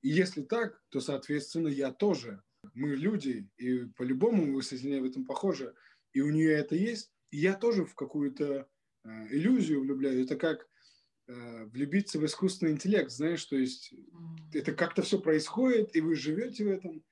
[0.00, 2.40] И если так, то, соответственно, я тоже.
[2.74, 5.74] Мы люди, и по-любому мы с в этом похожи.
[6.12, 7.12] И у нее это есть.
[7.30, 8.68] И я тоже в какую-то
[9.04, 10.22] э, иллюзию влюбляю.
[10.22, 10.68] Это как
[11.26, 13.94] влюбиться в искусственный интеллект, знаешь, то есть
[14.52, 17.04] это как-то все происходит, и вы живете в этом.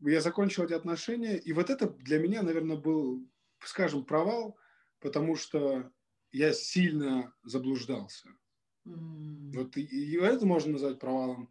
[0.00, 3.28] Я закончил эти отношения, и вот это для меня, наверное, был,
[3.60, 4.56] скажем, провал,
[5.00, 5.92] потому что
[6.32, 8.28] я сильно заблуждался.
[8.86, 9.52] Mm.
[9.54, 11.50] Вот и, и это можно назвать провалом.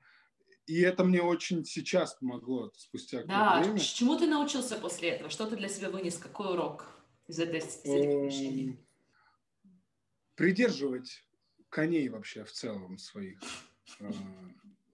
[0.65, 3.79] И это мне очень сейчас помогло спустя да, время.
[3.79, 5.29] чему ты научился после этого?
[5.29, 6.17] Что ты для себя вынес?
[6.17, 6.85] Какой урок
[7.27, 8.79] из, этой, из этих отношений?
[10.35, 11.25] Придерживать
[11.69, 13.39] коней вообще в целом своих
[13.99, 14.11] э,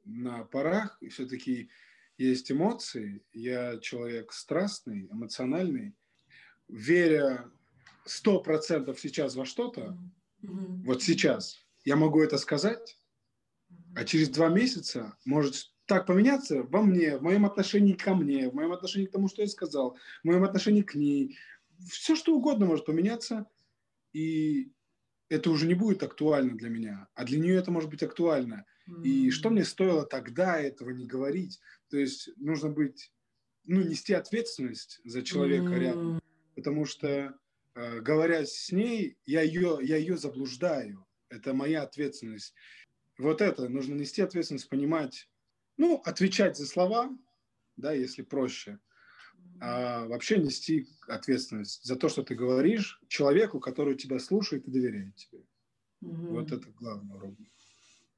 [0.05, 0.97] на парах.
[1.01, 1.69] И все-таки
[2.17, 3.23] есть эмоции.
[3.33, 5.93] Я человек страстный, эмоциональный.
[6.67, 7.49] Веря
[8.05, 9.97] сто процентов сейчас во что-то,
[10.41, 10.83] mm-hmm.
[10.83, 12.97] вот сейчас, я могу это сказать,
[13.95, 18.55] а через два месяца может так поменяться во мне, в моем отношении ко мне, в
[18.55, 21.37] моем отношении к тому, что я сказал, в моем отношении к ней.
[21.89, 23.45] Все что угодно может поменяться.
[24.13, 24.71] И
[25.29, 28.65] это уже не будет актуально для меня, а для нее это может быть актуально.
[28.87, 29.03] Mm-hmm.
[29.03, 31.59] И что мне стоило тогда этого не говорить?
[31.89, 33.11] То есть нужно быть,
[33.63, 35.79] ну, нести ответственность за человека mm-hmm.
[35.79, 36.21] рядом,
[36.55, 37.37] потому что
[37.73, 41.05] э, говоря с ней, я ее, я ее заблуждаю.
[41.29, 42.53] Это моя ответственность.
[43.17, 45.27] Вот это нужно нести ответственность, понимать,
[45.77, 47.09] ну, отвечать за слова,
[47.77, 48.79] да, если проще,
[49.59, 55.15] а вообще нести ответственность за то, что ты говоришь человеку, который тебя слушает и доверяет
[55.15, 55.39] тебе.
[56.03, 56.27] Mm-hmm.
[56.29, 57.49] Вот это главное уровень.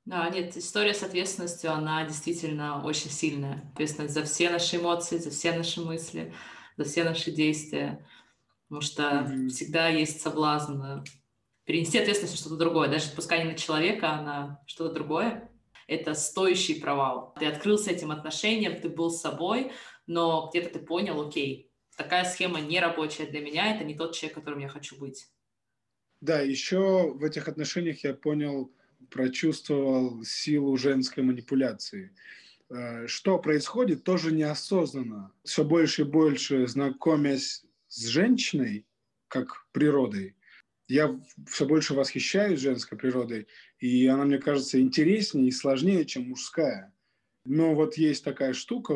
[0.05, 3.69] Да, нет, история с ответственностью, она действительно очень сильная.
[3.73, 6.33] Ответственность за все наши эмоции, за все наши мысли,
[6.77, 8.05] за все наши действия.
[8.67, 9.49] Потому что mm-hmm.
[9.49, 11.03] всегда есть соблазн
[11.65, 12.89] перенести ответственность на что-то другое.
[12.89, 15.51] Даже пускай не на человека, а на что-то другое.
[15.87, 17.33] Это стоящий провал.
[17.39, 19.71] Ты открылся этим отношениям, ты был собой,
[20.07, 24.35] но где-то ты понял, окей, такая схема не рабочая для меня, это не тот человек,
[24.35, 25.27] которым я хочу быть.
[26.21, 28.73] Да, еще в этих отношениях я понял,
[29.11, 32.15] прочувствовал силу женской манипуляции.
[32.69, 35.31] Э, что происходит, тоже неосознанно.
[35.43, 38.87] Все больше и больше знакомясь с женщиной,
[39.27, 40.35] как природой,
[40.87, 43.47] я все больше восхищаюсь женской природой,
[43.79, 46.93] и она, мне кажется, интереснее и сложнее, чем мужская.
[47.45, 48.93] Но вот есть такая штука,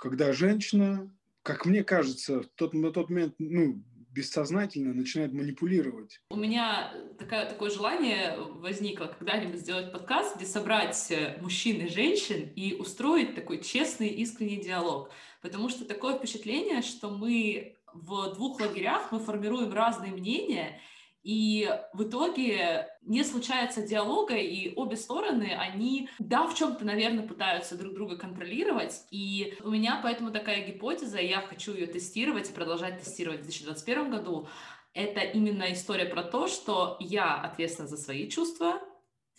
[0.00, 6.20] когда женщина, как мне кажется, в тот, на тот момент, ну, бессознательно начинает манипулировать.
[6.30, 12.74] У меня такое, такое желание возникло когда-нибудь сделать подкаст, где собрать мужчин и женщин и
[12.74, 15.10] устроить такой честный, искренний диалог.
[15.42, 20.80] Потому что такое впечатление, что мы в двух лагерях, мы формируем разные мнения,
[21.22, 27.76] и в итоге не случается диалога, и обе стороны, они, да, в чем-то, наверное, пытаются
[27.76, 29.02] друг друга контролировать.
[29.10, 34.10] И у меня поэтому такая гипотеза, я хочу ее тестировать и продолжать тестировать в 2021
[34.10, 34.48] году.
[34.94, 38.80] Это именно история про то, что я ответственна за свои чувства,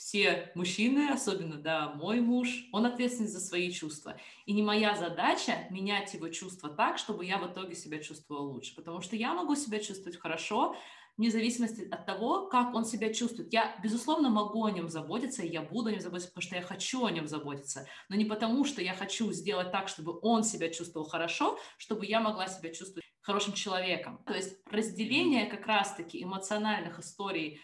[0.01, 4.17] все мужчины, особенно, да, мой муж, он ответственен за свои чувства.
[4.47, 8.75] И не моя задача менять его чувства так, чтобы я в итоге себя чувствовала лучше.
[8.75, 10.75] Потому что я могу себя чувствовать хорошо,
[11.21, 13.53] вне зависимости от того, как он себя чувствует.
[13.53, 16.63] Я, безусловно, могу о нем заботиться, и я буду о нем заботиться, потому что я
[16.63, 20.69] хочу о нем заботиться, но не потому, что я хочу сделать так, чтобы он себя
[20.69, 24.23] чувствовал хорошо, чтобы я могла себя чувствовать хорошим человеком.
[24.25, 27.61] То есть разделение как раз-таки эмоциональных историй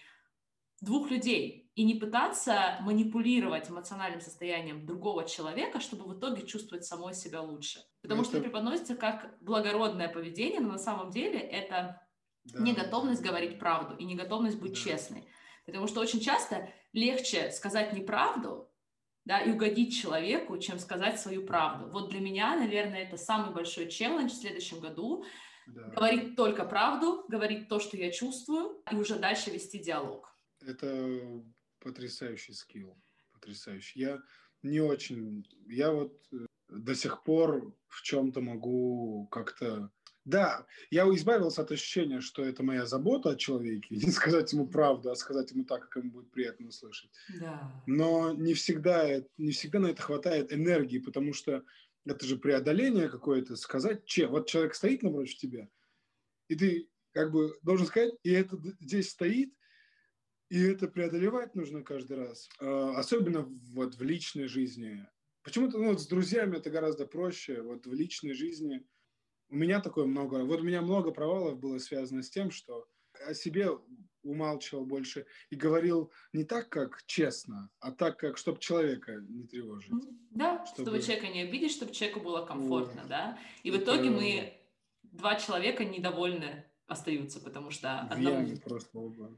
[0.79, 7.15] двух людей и не пытаться манипулировать эмоциональным состоянием другого человека, чтобы в итоге чувствовать самой
[7.15, 7.79] себя лучше.
[8.03, 8.29] Потому это...
[8.29, 12.06] что преподносится как благородное поведение, но на самом деле это
[12.53, 12.59] да.
[12.59, 14.79] неготовность говорить правду и неготовность быть да.
[14.79, 15.27] честной.
[15.65, 18.71] Потому что очень часто легче сказать неправду,
[19.25, 21.89] да, и угодить человеку, чем сказать свою правду.
[21.91, 25.25] Вот для меня, наверное, это самый большой челлендж в следующем году.
[25.67, 25.89] Да.
[25.89, 30.33] Говорить только правду, говорить то, что я чувствую, и уже дальше вести диалог.
[30.61, 31.43] Это
[31.79, 32.97] потрясающий скилл,
[33.33, 33.99] потрясающий.
[33.99, 34.21] Я
[34.63, 39.91] не очень, я вот э, до сих пор в чем-то могу как-то
[40.27, 45.09] да, я избавился от ощущения, что это моя забота о человеке, не сказать ему правду,
[45.09, 47.09] а сказать ему так, как ему будет приятно услышать.
[47.39, 47.83] Да.
[47.87, 51.63] Но не всегда, не всегда на это хватает энергии, потому что
[52.05, 55.69] это же преодоление какое-то, сказать, че, вот человек стоит напротив тебя,
[56.49, 59.53] и ты как бы должен сказать, и это здесь стоит,
[60.49, 62.49] и это преодолевать нужно каждый раз.
[62.59, 65.05] А, особенно вот в личной жизни.
[65.43, 67.61] Почему-то ну, вот с друзьями это гораздо проще.
[67.61, 68.85] Вот в личной жизни–
[69.49, 70.43] у меня такое много.
[70.43, 72.87] Вот у меня много провалов было связано с тем, что
[73.25, 73.69] о себе
[74.23, 79.91] умалчивал больше и говорил не так, как честно, а так, как чтобы человека не тревожить.
[80.31, 83.09] Да, чтобы, чтобы человека не обидеть, чтобы человеку было комфортно, вот.
[83.09, 83.39] да.
[83.63, 84.53] И в итоге мы
[85.03, 88.55] два человека недовольны остаются, потому что одному...
[88.57, 89.31] просто оба.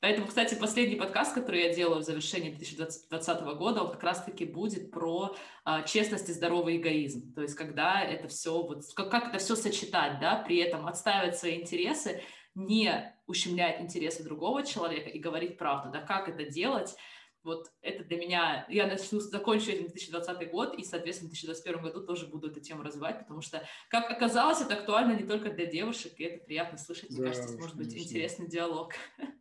[0.00, 4.92] Поэтому, кстати, последний подкаст, который я делаю в завершении 2020 года, он как раз-таки будет
[4.92, 5.34] про
[5.64, 7.34] а, честность и здоровый эгоизм.
[7.34, 11.36] То есть, когда это все, вот, как, как это все сочетать, да, при этом отстаивать
[11.36, 12.22] свои интересы,
[12.54, 16.94] не ущемлять интересы другого человека и говорить правду, да, как это делать,
[17.42, 22.06] вот это для меня, я начну, закончу этим 2020 год, и, соответственно, в 2021 году
[22.06, 26.12] тоже буду эту тему развивать, потому что, как оказалось, это актуально не только для девушек,
[26.18, 28.92] и это приятно слышать, мне да, кажется, может быть интересный диалог.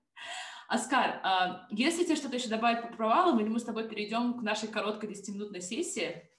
[0.68, 4.42] Оскар, а, если тебе что-то еще добавить по провалам, или мы с тобой перейдем к
[4.42, 6.30] нашей короткой 10-минутной сессии,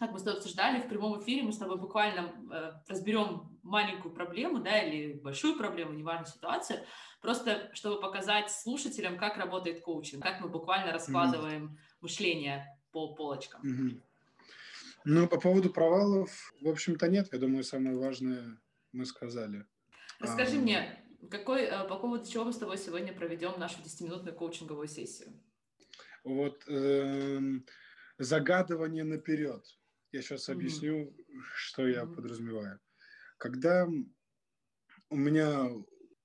[0.00, 4.12] как мы с тобой обсуждали, в прямом эфире мы с тобой буквально э, разберем маленькую
[4.12, 6.80] проблему, да, или большую проблему, неважно ситуацию,
[7.20, 11.96] просто чтобы показать слушателям, как работает коучинг, как мы буквально раскладываем mm-hmm.
[12.00, 13.62] мышление по полочкам.
[13.62, 14.02] Mm-hmm.
[15.04, 17.28] Ну, по поводу провалов, в общем-то, нет.
[17.32, 18.58] Я думаю, самое важное
[18.92, 19.66] мы сказали.
[20.20, 24.34] Расскажи а, мне, какой, э, по поводу чего мы с тобой сегодня проведем нашу 10-минутную
[24.34, 25.32] коучинговую сессию?
[26.24, 27.40] Вот э,
[28.18, 29.64] загадывание наперед.
[30.12, 30.52] Я сейчас mm-hmm.
[30.52, 31.16] объясню,
[31.54, 32.14] что я mm-hmm.
[32.14, 32.80] подразумеваю.
[33.38, 33.88] Когда
[35.08, 35.70] у меня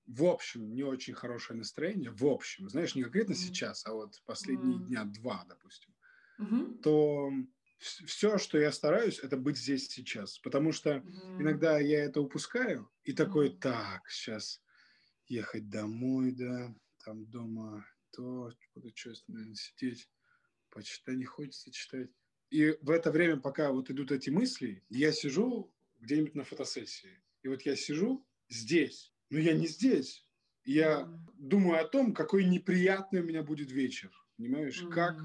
[0.08, 3.36] в общем, не очень хорошее настроение, в общем, знаешь, не конкретно mm.
[3.36, 4.86] сейчас, а вот последние mm.
[4.86, 5.94] дня два, допустим,
[6.40, 6.82] mm-hmm.
[6.82, 7.30] то
[7.80, 11.42] все, что я стараюсь, это быть здесь сейчас, потому что mm.
[11.42, 14.62] иногда я это упускаю и такой, так, сейчас
[15.28, 20.10] ехать домой, да, там дома то, буду что-то, наверное, сидеть,
[20.70, 22.10] почитать не хочется читать.
[22.50, 27.22] И в это время, пока вот идут эти мысли, я сижу где-нибудь на фотосессии.
[27.44, 30.26] И вот я сижу здесь, но я не здесь.
[30.64, 31.18] Я mm.
[31.36, 34.12] думаю о том, какой неприятный у меня будет вечер.
[34.38, 34.90] Понимаешь, mm.
[34.90, 35.18] как,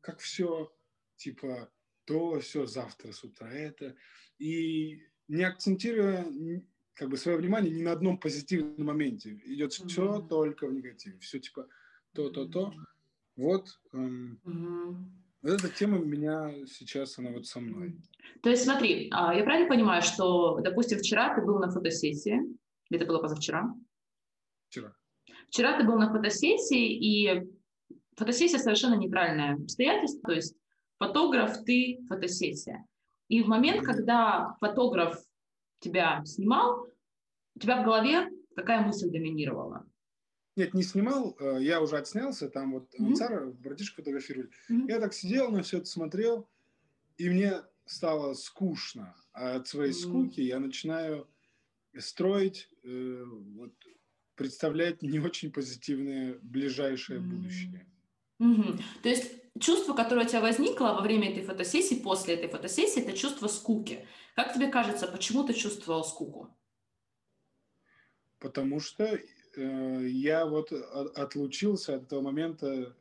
[0.00, 0.72] как все,
[1.16, 1.70] типа,
[2.04, 3.96] то, все, завтра с утра это.
[4.38, 6.26] И не акцентируя
[6.94, 9.40] как бы свое внимание ни на одном позитивном моменте.
[9.44, 9.88] Идет mm.
[9.88, 11.18] все только в негативе.
[11.18, 11.66] Все типа
[12.14, 12.72] то, то, то.
[13.36, 13.68] Вот.
[13.92, 14.96] Эм, mm.
[15.42, 18.00] Вот эта тема у меня сейчас, она вот со мной.
[18.42, 22.40] То есть смотри, а, я правильно понимаю, что, допустим, вчера ты был на фотосессии,
[22.88, 23.74] или это было позавчера?
[24.68, 24.94] Вчера.
[25.48, 27.46] Вчера ты был на фотосессии, и
[28.16, 30.56] фотосессия совершенно нейтральное обстоятельство, то есть
[30.98, 32.86] фотограф, ты, фотосессия.
[33.28, 35.18] И в момент, когда фотограф
[35.84, 36.88] тебя снимал,
[37.54, 39.86] у тебя в голове какая мысль доминировала?
[40.56, 43.06] Нет, не снимал, э, я уже отснялся, там вот mm-hmm.
[43.06, 44.50] Ансара, братишка фотографировали.
[44.70, 44.88] Mm-hmm.
[44.88, 46.48] Я так сидел, на все это смотрел,
[47.18, 49.14] и мне стало скучно.
[49.32, 50.08] А от своей mm-hmm.
[50.08, 51.28] скуки я начинаю
[51.98, 53.72] строить, э, вот,
[54.36, 57.22] представлять не очень позитивное ближайшее mm-hmm.
[57.22, 57.86] будущее.
[58.40, 58.82] Mm-hmm.
[59.02, 63.16] То есть чувство, которое у тебя возникло во время этой фотосессии, после этой фотосессии, это
[63.16, 64.06] чувство скуки.
[64.34, 66.56] Как тебе кажется, почему ты чувствовал скуку?
[68.38, 69.18] Потому что
[69.56, 72.96] Э, я вот отлучился от этого момента,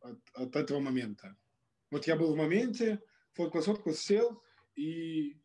[0.00, 1.36] от, от этого момента.
[1.90, 3.00] Вот я был в моменте,
[3.32, 4.42] фоткал, фоткал, сел,
[4.74, 5.38] и,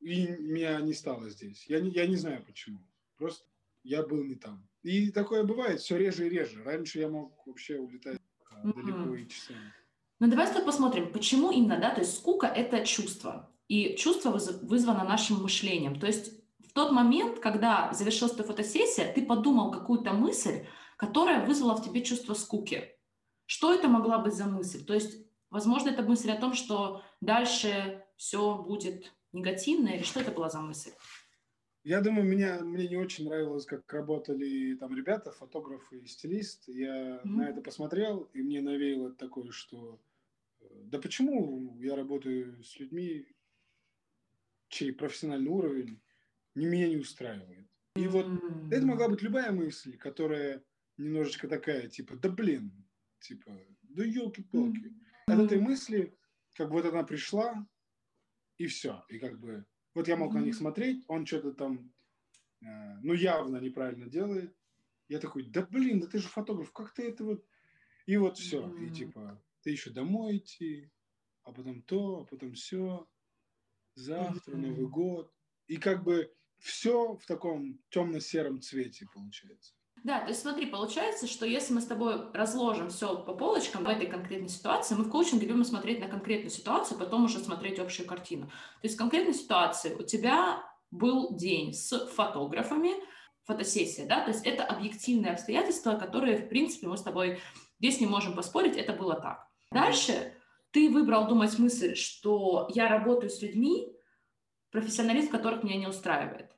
[0.00, 1.66] и меня не стало здесь.
[1.66, 2.80] Я не, я не знаю почему.
[3.16, 3.44] Просто
[3.82, 4.66] я был не там.
[4.82, 6.62] И такое бывает все реже и реже.
[6.62, 8.20] Раньше я мог вообще улетать
[8.64, 8.74] mm-hmm.
[8.74, 9.74] далеко и часами.
[10.20, 13.50] Ну давай с тобой посмотрим, почему именно, да, то есть скука– это чувство.
[13.68, 15.98] И чувство вызвано нашим мышлением.
[15.98, 21.74] То есть в тот момент, когда завершилась эта фотосессия, ты подумал какую-то мысль, которая вызвала
[21.74, 22.84] в тебе чувство скуки.
[23.46, 24.84] Что это могла быть за мысль?
[24.84, 30.30] То есть, возможно, это мысль о том, что дальше все будет негативно, или что это
[30.32, 30.90] была за мысль?
[31.82, 36.68] Я думаю, меня, мне не очень нравилось, как работали там ребята, фотографы и стилист.
[36.68, 37.20] Я mm-hmm.
[37.24, 39.98] на это посмотрел, и мне навеяло такое, что
[40.84, 43.26] да почему я работаю с людьми,
[44.68, 46.00] чей профессиональный уровень
[46.54, 47.66] не, меня не устраивает.
[47.96, 48.72] И вот mm-hmm.
[48.72, 50.64] это могла быть любая мысль, которая
[50.96, 52.72] немножечко такая, типа, да блин,
[53.20, 53.50] типа,
[53.82, 54.86] да елки-палки.
[54.86, 55.34] Mm-hmm.
[55.34, 56.16] От этой мысли,
[56.54, 57.66] как бы вот она пришла,
[58.58, 59.04] и все.
[59.08, 59.64] И как бы,
[59.94, 60.38] вот я мог mm-hmm.
[60.38, 61.92] на них смотреть, он что-то там,
[62.62, 64.54] э, ну, явно неправильно делает.
[65.08, 67.44] Я такой, да блин, да ты же фотограф, как ты это вот...
[68.06, 68.64] И вот все.
[68.64, 68.86] Mm-hmm.
[68.86, 70.90] И типа, ты еще домой идти,
[71.44, 73.06] а потом то, а потом все.
[73.94, 74.56] Завтра.
[74.56, 75.32] Новый год.
[75.66, 79.74] И как бы все в таком темно-сером цвете получается.
[80.02, 83.88] Да, то есть смотри, получается, что если мы с тобой разложим все по полочкам в
[83.88, 88.06] этой конкретной ситуации, мы в коучинге любим смотреть на конкретную ситуацию, потом уже смотреть общую
[88.06, 88.46] картину.
[88.46, 92.92] То есть в конкретной ситуации у тебя был день с фотографами,
[93.44, 97.40] фотосессия, да, то есть это объективные обстоятельства, которые, в принципе, мы с тобой
[97.78, 99.49] здесь не можем поспорить, это было так.
[99.70, 100.34] Дальше
[100.72, 103.92] ты выбрал думать мысль, что я работаю с людьми,
[104.70, 106.56] профессионалист, которых меня не устраивает.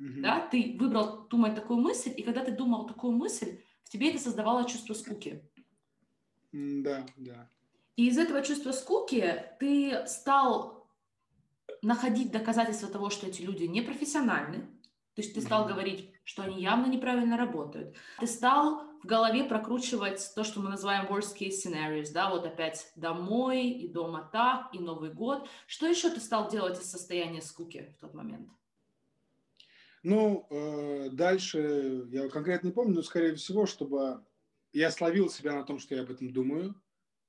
[0.00, 0.20] Mm-hmm.
[0.20, 4.18] Да, ты выбрал думать такую мысль, и когда ты думал такую мысль, в тебе это
[4.18, 5.48] создавало чувство скуки.
[6.52, 7.48] Да, да.
[7.96, 10.88] И из этого чувства скуки ты стал
[11.82, 14.66] находить доказательства того, что эти люди непрофессиональны,
[15.14, 17.94] то есть ты стал говорить, что они явно неправильно работают.
[18.18, 22.90] Ты стал в голове прокручивать то, что мы называем worst case scenarios, да, вот опять
[22.96, 25.48] домой, и дома так, и Новый год.
[25.66, 28.48] Что еще ты стал делать из состояния скуки в тот момент?
[30.02, 34.24] Ну, э, дальше я конкретно не помню, но, скорее всего, чтобы
[34.72, 36.74] я словил себя на том, что я об этом думаю.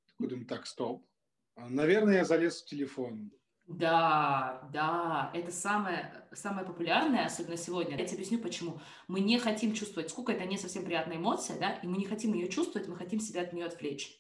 [0.08, 1.06] Такой думаю, так, стоп.
[1.56, 3.32] Наверное, я залез в телефон.
[3.66, 7.98] Да, да, это самое, самое популярное, особенно сегодня.
[7.98, 8.82] Я тебе объясню, почему.
[9.08, 12.34] Мы не хотим чувствовать скуку, это не совсем приятная эмоция, да, и мы не хотим
[12.34, 14.20] ее чувствовать, мы хотим себя от нее отвлечь.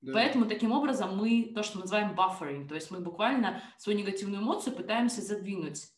[0.00, 0.12] Да.
[0.14, 4.42] Поэтому таким образом мы то, что мы называем buffering, то есть мы буквально свою негативную
[4.42, 5.90] эмоцию пытаемся задвинуть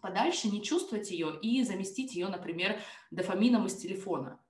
[0.00, 2.80] подальше, не чувствовать ее и заместить ее, например,
[3.10, 4.40] дофамином из телефона.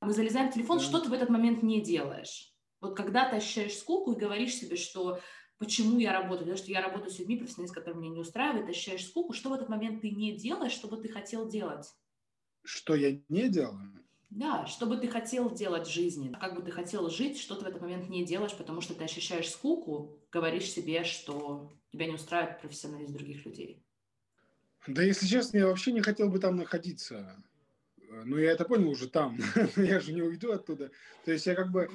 [0.00, 0.84] Мы залезаем в телефон, да.
[0.84, 2.54] что ты в этот момент не делаешь.
[2.80, 5.20] Вот когда ты ощущаешь скуку и говоришь себе, что
[5.60, 9.06] почему я работаю, потому что я работаю с людьми, профессионалисты, которые меня не устраивают, ощущаешь
[9.06, 11.94] скуку, что в этот момент ты не делаешь, что бы ты хотел делать?
[12.64, 13.92] Что я не делаю?
[14.30, 17.64] Да, что бы ты хотел делать в жизни, как бы ты хотел жить, что ты
[17.64, 22.14] в этот момент не делаешь, потому что ты ощущаешь скуку, говоришь себе, что тебя не
[22.14, 23.84] устраивает профессионализм других людей.
[24.86, 27.36] Да, если честно, я вообще не хотел бы там находиться.
[28.08, 29.38] Ну, я это понял уже там,
[29.76, 30.90] я же не уйду оттуда.
[31.24, 31.90] То есть я как бы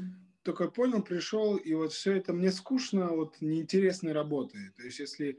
[0.46, 4.72] только понял, пришел, и вот все это мне скучно, вот неинтересной работы.
[4.78, 5.38] То есть если э,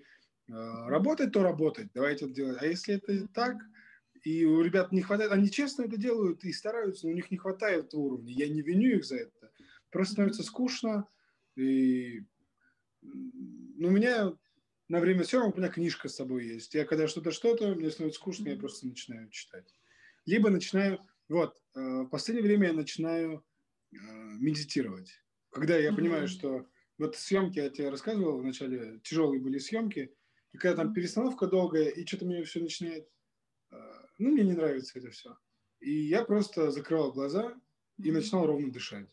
[0.49, 2.59] работать, то работать, давайте это делать.
[2.61, 3.57] А если это так,
[4.25, 7.37] и у ребят не хватает, они честно это делают и стараются, но у них не
[7.37, 8.33] хватает уровня.
[8.33, 9.53] Я не виню их за это.
[9.91, 11.07] Просто становится скучно.
[11.55, 12.25] И
[13.03, 14.37] ну, у меня
[14.89, 16.75] на время съемок у меня книжка с собой есть.
[16.75, 19.73] Я когда что-то, что-то, мне становится скучно, я просто начинаю читать.
[20.25, 20.99] Либо начинаю,
[21.29, 23.45] вот, э, в последнее время я начинаю
[23.91, 25.11] медитировать.
[25.51, 26.67] Когда я понимаю, что
[26.99, 30.15] вот съемки, я тебе рассказывал вначале, тяжелые были съемки,
[30.53, 33.09] и когда там перестановка долгая, и что-то мне все начинает
[33.71, 33.77] Э,
[34.19, 35.37] ну, мне не нравится это все.
[35.81, 37.55] И я просто закрывал глаза
[38.03, 39.09] и начинал ровно дышать.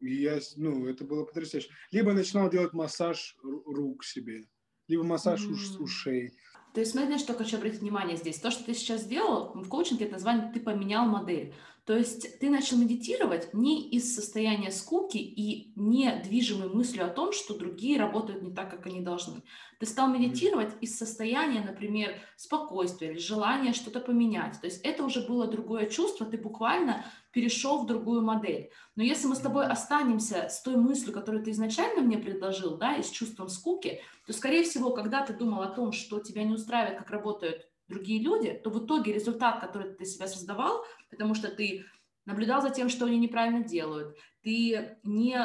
[0.00, 1.70] И я, ну, это было потрясающе.
[1.90, 4.48] Либо начинал делать массаж рук себе,
[4.88, 5.82] либо массаж mm-hmm.
[5.82, 6.32] ушей.
[6.72, 8.38] То есть смотри, на что хочу обратить внимание здесь.
[8.38, 11.52] То, что ты сейчас сделал, в коучинге это название «ты поменял модель».
[11.84, 17.32] То есть ты начал медитировать не из состояния скуки и не движимой мыслью о том,
[17.32, 19.42] что другие работают не так, как они должны.
[19.78, 24.60] Ты стал медитировать из состояния, например, спокойствия или желания что-то поменять.
[24.60, 28.70] То есть это уже было другое чувство, ты буквально перешел в другую модель.
[28.94, 32.96] Но если мы с тобой останемся с той мыслью, которую ты изначально мне предложил, да,
[32.96, 36.52] и с чувством скуки, то, скорее всего, когда ты думал о том, что тебя не
[36.52, 41.48] устраивает, как работают другие люди, то в итоге результат, который ты себя создавал, потому что
[41.48, 41.84] ты
[42.24, 45.36] наблюдал за тем, что они неправильно делают, ты не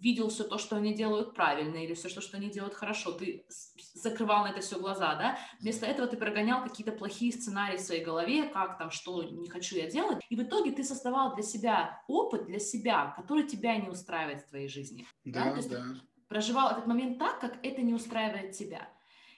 [0.00, 3.46] видел все то, что они делают правильно, или все, что они делают хорошо, ты
[3.94, 8.04] закрывал на это все глаза, да, вместо этого ты прогонял какие-то плохие сценарии в своей
[8.04, 12.02] голове, как там, что не хочу я делать, и в итоге ты создавал для себя
[12.08, 15.06] опыт для себя, который тебя не устраивает в твоей жизни.
[15.24, 15.50] Да, да.
[15.50, 15.84] То есть да.
[16.28, 18.88] проживал этот момент так, как это не устраивает тебя.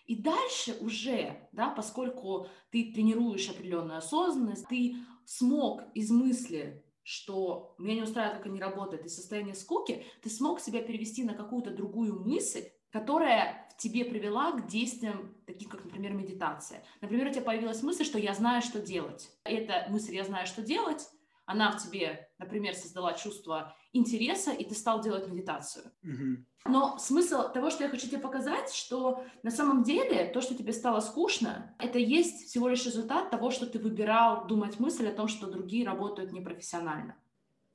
[0.09, 4.97] И дальше уже, да, поскольку ты тренируешь определенную осознанность, ты
[5.27, 10.61] смог из мысли, что меня не устраивает, как они работают, из состояния скуки, ты смог
[10.61, 16.15] себя перевести на какую-то другую мысль, которая в тебе привела к действиям, таким как, например,
[16.15, 16.83] медитация.
[17.03, 19.29] Например, у тебя появилась мысль, что я знаю, что делать.
[19.45, 21.07] Эта мысль «я знаю, что делать»
[21.45, 25.85] она в тебе, например, создала чувство интереса, и ты стал делать медитацию.
[26.05, 26.37] Mm-hmm.
[26.67, 30.73] Но смысл того, что я хочу тебе показать, что на самом деле то, что тебе
[30.73, 35.29] стало скучно, это есть всего лишь результат того, что ты выбирал думать мысль о том,
[35.29, 37.17] что другие работают непрофессионально.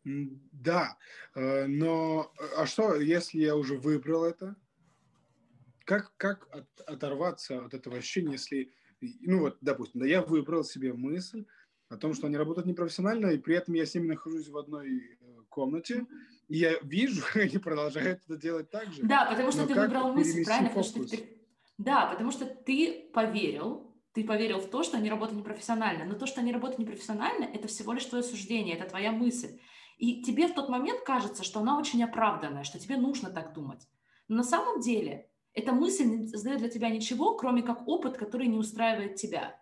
[0.04, 0.98] Да,
[1.34, 4.56] э, но а что, если я уже выбрал это?
[5.86, 8.74] Как, как от, оторваться от этого ощущения, если,
[9.22, 11.46] ну вот, допустим, да, я выбрал себе мысль,
[11.94, 14.98] о том, что они работают непрофессионально, и при этом я с ними нахожусь в одной
[14.98, 15.23] э,
[15.54, 16.06] комнате,
[16.50, 19.04] и я вижу, они продолжают это делать так же.
[19.04, 20.70] Да, потому что Но ты выбрал мысль, правильно?
[20.70, 21.40] Потому что ты...
[21.78, 26.06] Да, потому что ты поверил, ты поверил в то, что они работают непрофессионально.
[26.06, 29.60] Но то, что они работают непрофессионально, это всего лишь твое суждение, это твоя мысль.
[29.98, 33.88] И тебе в тот момент кажется, что она очень оправданная, что тебе нужно так думать.
[34.28, 38.48] Но на самом деле эта мысль не создает для тебя ничего, кроме как опыт, который
[38.48, 39.60] не устраивает тебя.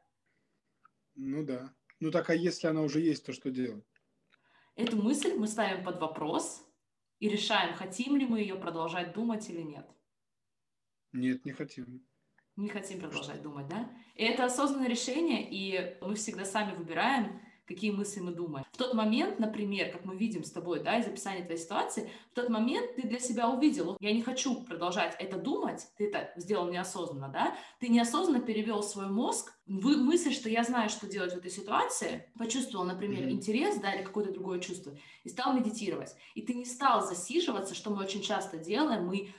[1.16, 1.74] Ну да.
[2.00, 3.86] Ну так а если она уже есть, то что делать?
[4.82, 6.68] Эту мысль мы ставим под вопрос
[7.20, 9.88] и решаем, хотим ли мы ее продолжать думать или нет.
[11.12, 12.04] Нет, не хотим.
[12.56, 13.92] Не хотим продолжать думать, да?
[14.16, 17.40] И это осознанное решение, и мы всегда сами выбираем,
[17.74, 18.66] какие мысли мы думаем.
[18.72, 22.36] В тот момент, например, как мы видим с тобой, да, из описания твоей ситуации, в
[22.36, 26.70] тот момент ты для себя увидел, я не хочу продолжать это думать, ты это сделал
[26.70, 31.38] неосознанно, да, ты неосознанно перевел свой мозг в мысль, что я знаю, что делать в
[31.38, 33.32] этой ситуации, почувствовал, например, mm-hmm.
[33.32, 34.94] интерес, да, или какое-то другое чувство,
[35.24, 36.16] и стал медитировать.
[36.36, 39.34] И ты не стал засиживаться, что мы очень часто делаем, мы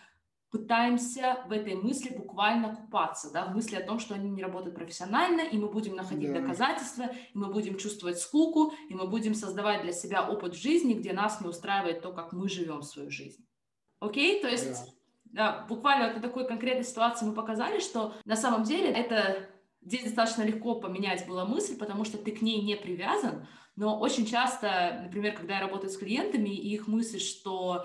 [0.53, 4.76] пытаемся в этой мысли буквально купаться, да, в мысли о том, что они не работают
[4.76, 6.40] профессионально, и мы будем находить да.
[6.40, 11.14] доказательства, и мы будем чувствовать скуку, и мы будем создавать для себя опыт жизни, где
[11.14, 13.44] нас не устраивает то, как мы живем свою жизнь.
[13.98, 14.42] Окей?
[14.42, 14.94] То есть,
[15.24, 15.55] да.
[15.55, 19.48] да, буквально вот на такой конкретной ситуации мы показали, что на самом деле это
[19.84, 24.26] Здесь достаточно легко поменять была мысль, потому что ты к ней не привязан, но очень
[24.26, 27.84] часто, например, когда я работаю с клиентами, и их мысль, что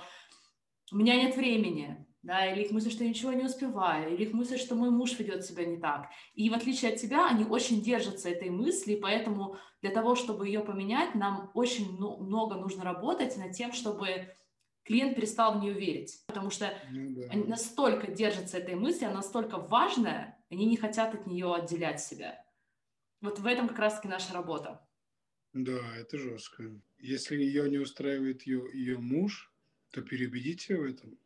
[0.91, 4.33] у меня нет времени, да, или их мысль, что я ничего не успеваю, или их
[4.33, 6.09] мысль, что мой муж ведет себя не так.
[6.33, 10.45] И в отличие от тебя, они очень держатся этой мысли, и поэтому для того, чтобы
[10.45, 14.27] ее поменять, нам очень много нужно работать над тем, чтобы
[14.83, 16.21] клиент перестал в нее верить.
[16.27, 17.29] Потому что ну, да.
[17.29, 22.43] они настолько держатся этой мысли, она настолько важная, они не хотят от нее отделять себя.
[23.21, 24.85] Вот в этом как раз-таки наша работа.
[25.53, 26.77] Да, это жестко.
[26.97, 29.53] Если ее не устраивает ее, ее муж,
[29.91, 31.17] то переубедите в этом.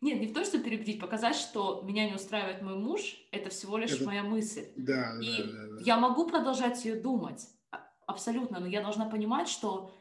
[0.00, 3.76] Нет, не в том, что переубедить, показать, что меня не устраивает мой муж, это всего
[3.76, 4.04] лишь это...
[4.04, 4.66] моя мысль.
[4.76, 5.82] Да, и да, да, да.
[5.84, 9.92] я могу продолжать ее думать, а, абсолютно, но я должна понимать, что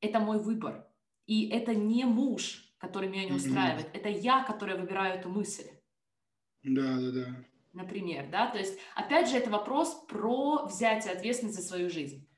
[0.00, 0.86] это мой выбор.
[1.26, 3.98] И это не муж, который меня не устраивает, mm-hmm.
[3.98, 5.68] это я, которая выбираю эту мысль.
[6.62, 7.44] Да, да, да.
[7.72, 12.28] Например, да, то есть, опять же, это вопрос про взятие ответственности за свою жизнь.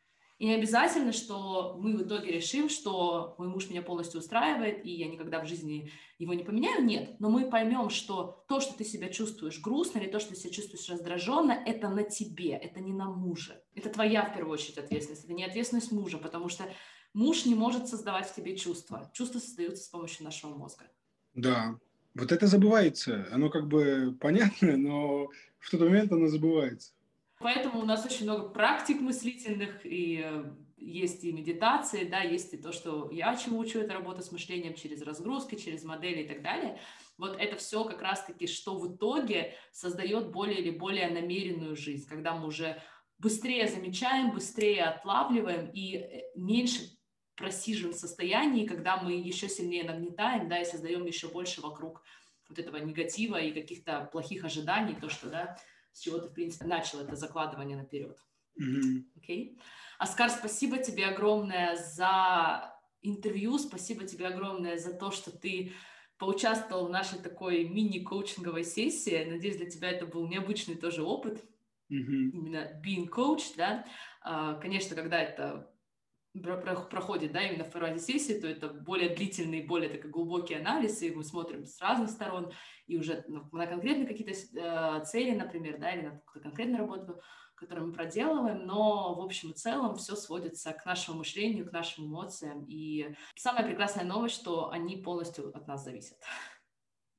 [0.40, 4.90] И не обязательно, что мы в итоге решим, что мой муж меня полностью устраивает, и
[4.90, 6.82] я никогда в жизни его не поменяю.
[6.82, 10.36] Нет, но мы поймем, что то, что ты себя чувствуешь грустно, или то, что ты
[10.36, 13.62] себя чувствуешь раздраженно, это на тебе, это не на муже.
[13.74, 16.64] Это твоя, в первую очередь, ответственность, это не ответственность мужа, потому что
[17.12, 19.10] муж не может создавать в тебе чувства.
[19.12, 20.84] Чувства создаются с помощью нашего мозга.
[21.34, 21.78] Да,
[22.14, 23.28] вот это забывается.
[23.30, 25.28] Оно как бы понятно, но
[25.58, 26.92] в тот момент оно забывается.
[27.40, 30.44] Поэтому у нас очень много практик мыслительных, и э,
[30.76, 34.74] есть и медитации, да, есть и то, что я чему учу, это работа с мышлением
[34.74, 36.78] через разгрузки, через модели и так далее.
[37.16, 42.34] Вот это все как раз-таки, что в итоге создает более или более намеренную жизнь, когда
[42.34, 42.82] мы уже
[43.18, 46.82] быстрее замечаем, быстрее отлавливаем и э, меньше
[47.36, 52.02] просиживаем в состоянии, когда мы еще сильнее нагнетаем, да, и создаем еще больше вокруг
[52.50, 55.56] вот этого негатива и каких-то плохих ожиданий, то, что, да,
[55.92, 58.16] с чего ты, в принципе, начал это закладывание наперед.
[58.60, 59.04] Mm-hmm.
[59.18, 59.58] Okay?
[59.98, 65.72] Оскар, спасибо тебе огромное за интервью, спасибо тебе огромное за то, что ты
[66.18, 69.24] поучаствовал в нашей такой мини-коучинговой сессии.
[69.24, 71.42] Надеюсь, для тебя это был необычный тоже опыт,
[71.90, 72.30] mm-hmm.
[72.32, 73.86] именно being coach, да.
[74.20, 75.72] А, конечно, когда это
[76.32, 81.10] проходит, да, именно в формате сессии, то это более длительный, более такой глубокий анализ, и
[81.10, 82.52] мы смотрим с разных сторон,
[82.86, 87.20] и уже ну, на конкретные какие-то э, цели, например, да, или на какую-то конкретную работу,
[87.54, 92.06] которую мы проделываем, но в общем и целом все сводится к нашему мышлению, к нашим
[92.06, 96.18] эмоциям, и самая прекрасная новость, что они полностью от нас зависят.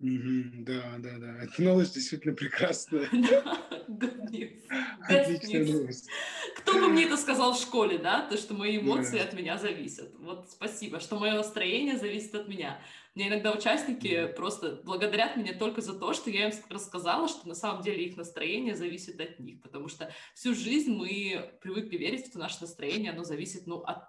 [0.02, 1.44] Mm-hmm, да, да, да.
[1.44, 3.08] Эта новость действительно прекрасная.
[5.08, 6.10] Отличная новость.
[6.58, 10.12] Кто бы мне это сказал в школе, да, то, что мои эмоции от меня зависят.
[10.18, 12.82] Вот спасибо, что мое настроение зависит от меня.
[13.14, 17.56] Мне иногда участники просто благодарят меня только за то, что я им рассказала, что на
[17.56, 22.40] самом деле их настроение зависит от них, потому что всю жизнь мы привыкли верить, что
[22.40, 24.06] наше настроение, оно зависит, ну, от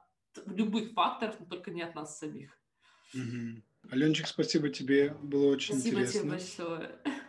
[0.46, 2.56] любых факторов, но только не от нас самих.
[3.12, 3.62] Угу.
[3.90, 6.38] Аленчик, спасибо тебе, было очень спасибо интересно.
[6.38, 7.22] Спасибо тебе большое.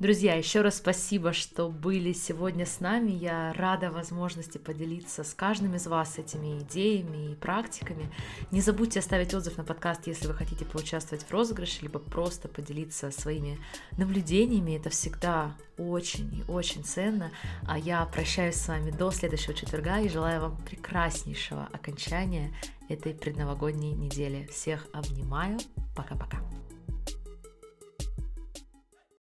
[0.00, 3.10] Друзья, еще раз спасибо, что были сегодня с нами.
[3.10, 8.10] Я рада возможности поделиться с каждым из вас этими идеями и практиками.
[8.50, 13.10] Не забудьте оставить отзыв на подкаст, если вы хотите поучаствовать в розыгрыше, либо просто поделиться
[13.10, 13.58] своими
[13.98, 14.78] наблюдениями.
[14.78, 17.30] Это всегда очень и очень ценно.
[17.68, 22.54] А я прощаюсь с вами до следующего четверга и желаю вам прекраснейшего окончания
[22.88, 24.48] этой предновогодней недели.
[24.50, 25.58] Всех обнимаю.
[25.94, 26.38] Пока-пока.